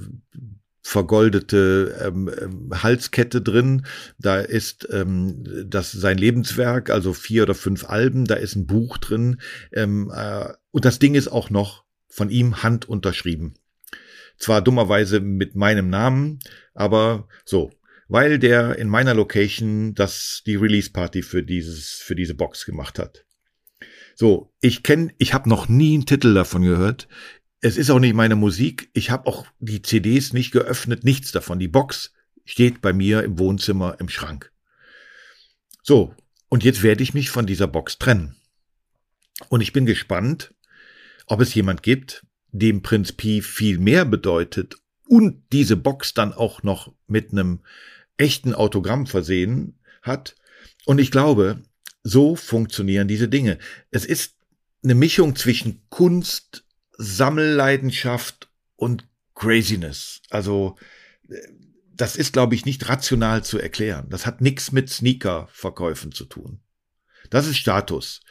[0.82, 3.86] vergoldete ähm, ähm, Halskette drin.
[4.18, 8.26] Da ist ähm, das sein Lebenswerk, also vier oder fünf Alben.
[8.26, 9.40] Da ist ein Buch drin.
[9.72, 13.54] Ähm, äh, und das Ding ist auch noch von ihm Hand unterschrieben.
[14.38, 16.40] Zwar dummerweise mit meinem Namen,
[16.74, 17.72] aber so,
[18.08, 23.00] weil der in meiner Location das die Release Party für dieses für diese Box gemacht
[23.00, 23.26] hat.
[24.20, 27.08] So, ich kenne, ich habe noch nie einen Titel davon gehört.
[27.62, 28.90] Es ist auch nicht meine Musik.
[28.92, 31.58] Ich habe auch die CDs nicht geöffnet, nichts davon.
[31.58, 32.12] Die Box
[32.44, 34.52] steht bei mir im Wohnzimmer im Schrank.
[35.84, 36.14] So,
[36.50, 38.36] und jetzt werde ich mich von dieser Box trennen.
[39.48, 40.54] Und ich bin gespannt,
[41.26, 44.76] ob es jemand gibt, dem Prinz Pi viel mehr bedeutet
[45.08, 47.62] und diese Box dann auch noch mit einem
[48.18, 50.36] echten Autogramm versehen hat.
[50.84, 51.64] Und ich glaube,
[52.04, 53.58] so funktionieren diese Dinge.
[53.91, 54.36] Es ist
[54.84, 56.64] eine Mischung zwischen Kunst,
[56.97, 60.22] Sammelleidenschaft und Craziness.
[60.30, 60.78] Also
[61.95, 64.08] das ist, glaube ich, nicht rational zu erklären.
[64.10, 66.60] Das hat nichts mit Sneaker-Verkäufen zu tun.
[67.30, 68.22] Das ist Status.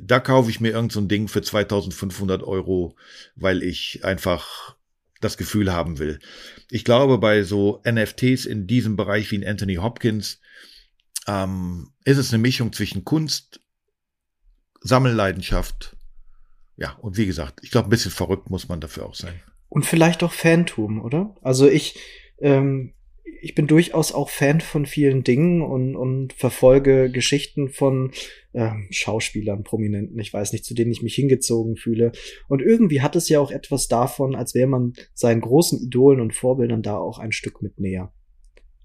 [0.00, 2.96] Da kaufe ich mir irgendein so Ding für 2500 Euro,
[3.34, 4.76] weil ich einfach
[5.20, 6.20] das Gefühl haben will.
[6.70, 10.40] Ich glaube, bei so NFTs in diesem Bereich wie in Anthony Hopkins
[11.26, 13.60] ähm, ist es eine Mischung zwischen Kunst,
[14.80, 15.96] Sammelleidenschaft,
[16.76, 19.40] ja, und wie gesagt, ich glaube, ein bisschen verrückt muss man dafür auch sein.
[19.68, 21.36] Und vielleicht auch Fantum, oder?
[21.40, 21.98] Also ich,
[22.38, 22.94] ähm,
[23.40, 28.12] ich bin durchaus auch Fan von vielen Dingen und, und verfolge Geschichten von
[28.52, 32.12] äh, Schauspielern, Prominenten, ich weiß nicht, zu denen ich mich hingezogen fühle.
[32.48, 36.34] Und irgendwie hat es ja auch etwas davon, als wäre man seinen großen Idolen und
[36.34, 38.12] Vorbildern da auch ein Stück mit näher.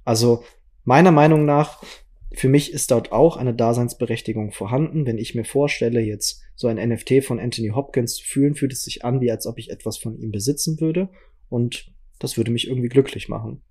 [0.03, 0.43] Also
[0.83, 1.83] meiner Meinung nach,
[2.31, 5.05] für mich ist dort auch eine Daseinsberechtigung vorhanden.
[5.05, 8.83] Wenn ich mir vorstelle, jetzt so ein NFT von Anthony Hopkins zu fühlen, fühlt es
[8.83, 11.09] sich an, wie als ob ich etwas von ihm besitzen würde.
[11.49, 13.61] Und das würde mich irgendwie glücklich machen.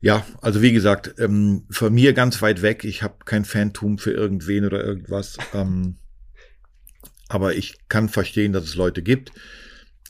[0.00, 2.84] Ja, also wie gesagt, ähm, von mir ganz weit weg.
[2.84, 5.36] Ich habe kein Phantom für irgendwen oder irgendwas.
[5.54, 5.96] Ähm,
[7.28, 9.32] aber ich kann verstehen, dass es Leute gibt.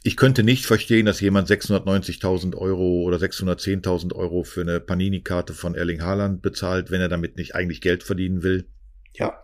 [0.06, 5.74] Ich könnte nicht verstehen, dass jemand 690.000 Euro oder 610.000 Euro für eine Panini-Karte von
[5.74, 8.68] Erling Haaland bezahlt, wenn er damit nicht eigentlich Geld verdienen will.
[9.14, 9.42] Ja.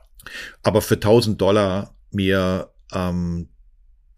[0.63, 3.49] Aber für 1000 Dollar mir ähm,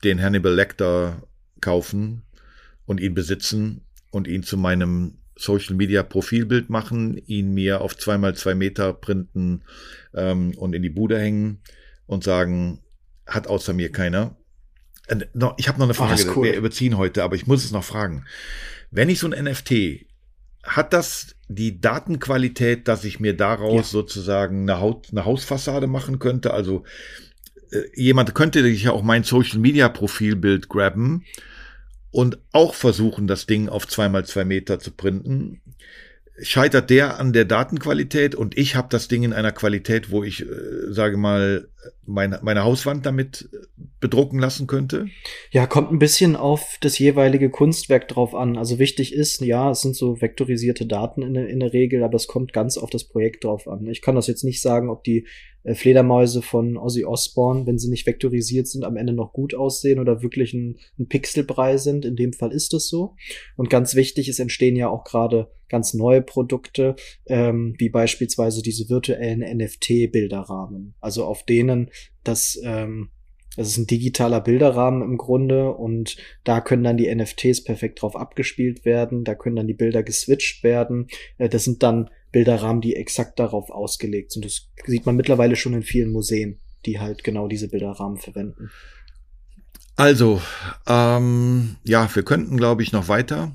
[0.05, 1.23] den Hannibal Lecter
[1.63, 2.27] kaufen
[2.85, 3.81] und ihn besitzen
[4.11, 9.63] und ihn zu meinem Social Media Profilbild machen, ihn mir auf zweimal zwei Meter printen
[10.13, 11.63] ähm, und in die Bude hängen
[12.05, 12.83] und sagen,
[13.27, 14.37] hat außer mir keiner.
[15.07, 15.17] Äh,
[15.57, 16.45] ich habe noch eine ah, Frage, oh, cool.
[16.45, 18.25] wir überziehen heute, aber ich muss es noch fragen.
[18.91, 20.07] Wenn ich so ein NFT,
[20.63, 23.83] hat das die Datenqualität, dass ich mir daraus ja.
[23.83, 26.55] sozusagen eine, Haut, eine Hausfassade machen könnte?
[26.55, 26.85] Also
[27.71, 31.25] äh, jemand könnte sich ja auch mein Social Media Profilbild grabben
[32.11, 35.61] und auch versuchen, das Ding auf zweimal zwei Meter zu printen,
[36.41, 40.43] scheitert der an der Datenqualität und ich habe das Ding in einer Qualität, wo ich,
[40.43, 40.47] äh,
[40.89, 41.69] sage mal,
[42.07, 43.49] meine, meine Hauswand damit
[44.01, 45.07] bedrucken lassen könnte?
[45.51, 48.57] Ja, kommt ein bisschen auf das jeweilige Kunstwerk drauf an.
[48.57, 52.17] Also wichtig ist, ja, es sind so vektorisierte Daten in der, in der Regel, aber
[52.17, 53.87] es kommt ganz auf das Projekt drauf an.
[53.87, 55.27] Ich kann das jetzt nicht sagen, ob die
[55.65, 59.99] äh, Fledermäuse von Ozzy Osbourne, wenn sie nicht vektorisiert sind, am Ende noch gut aussehen
[59.99, 62.05] oder wirklich ein, ein Pixelbrei sind.
[62.05, 63.17] In dem Fall ist es so.
[63.57, 66.95] Und ganz wichtig, es entstehen ja auch gerade ganz neue Produkte,
[67.27, 70.95] ähm, wie beispielsweise diese virtuellen NFT-Bilderrahmen.
[71.01, 71.91] Also auf denen
[72.23, 73.11] das ähm,
[73.57, 78.17] das ist ein digitaler Bilderrahmen im Grunde und da können dann die NFTs perfekt drauf
[78.17, 81.09] abgespielt werden, da können dann die Bilder geswitcht werden.
[81.39, 84.45] Äh, das sind dann Bilderrahmen, die exakt darauf ausgelegt sind.
[84.45, 88.71] Das sieht man mittlerweile schon in vielen Museen, die halt genau diese Bilderrahmen verwenden.
[89.97, 90.43] Also,
[90.89, 93.55] ähm, ja, wir könnten, glaube ich, noch weiter.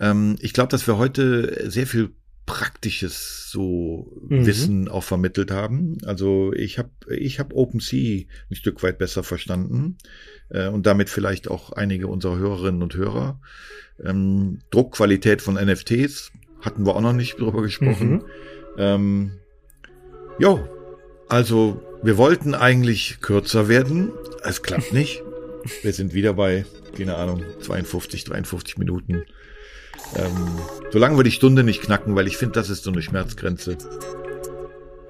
[0.00, 2.16] Ähm, ich glaube, dass wir heute sehr viel
[2.46, 4.46] praktisches so mhm.
[4.46, 5.98] Wissen auch vermittelt haben.
[6.04, 9.98] Also ich habe ich hab OpenSea ein Stück weit besser verstanden
[10.48, 13.40] äh, und damit vielleicht auch einige unserer Hörerinnen und Hörer.
[14.02, 18.10] Ähm, Druckqualität von NFTs hatten wir auch noch nicht drüber gesprochen.
[18.10, 18.24] Mhm.
[18.78, 19.32] Ähm,
[20.38, 20.66] jo,
[21.28, 24.12] also wir wollten eigentlich kürzer werden.
[24.42, 25.22] Es klappt nicht.
[25.82, 26.64] Wir sind wieder bei,
[26.96, 29.24] keine Ahnung, 52, 53 Minuten.
[30.14, 30.58] Ähm,
[30.92, 33.76] solange wir die Stunde nicht knacken, weil ich finde, das ist so eine Schmerzgrenze.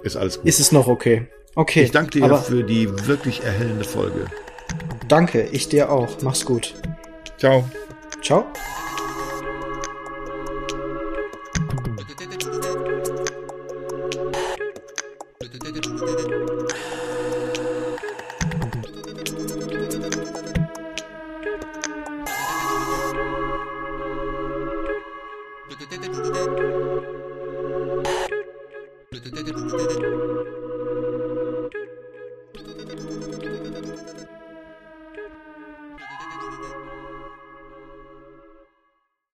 [0.03, 0.47] Ist alles gut.
[0.47, 1.27] Ist es noch okay?
[1.55, 1.83] Okay.
[1.83, 4.27] Ich danke dir für die wirklich erhellende Folge.
[5.09, 6.21] Danke, ich dir auch.
[6.23, 6.75] Mach's gut.
[7.39, 7.65] Ciao.
[8.23, 8.47] Ciao.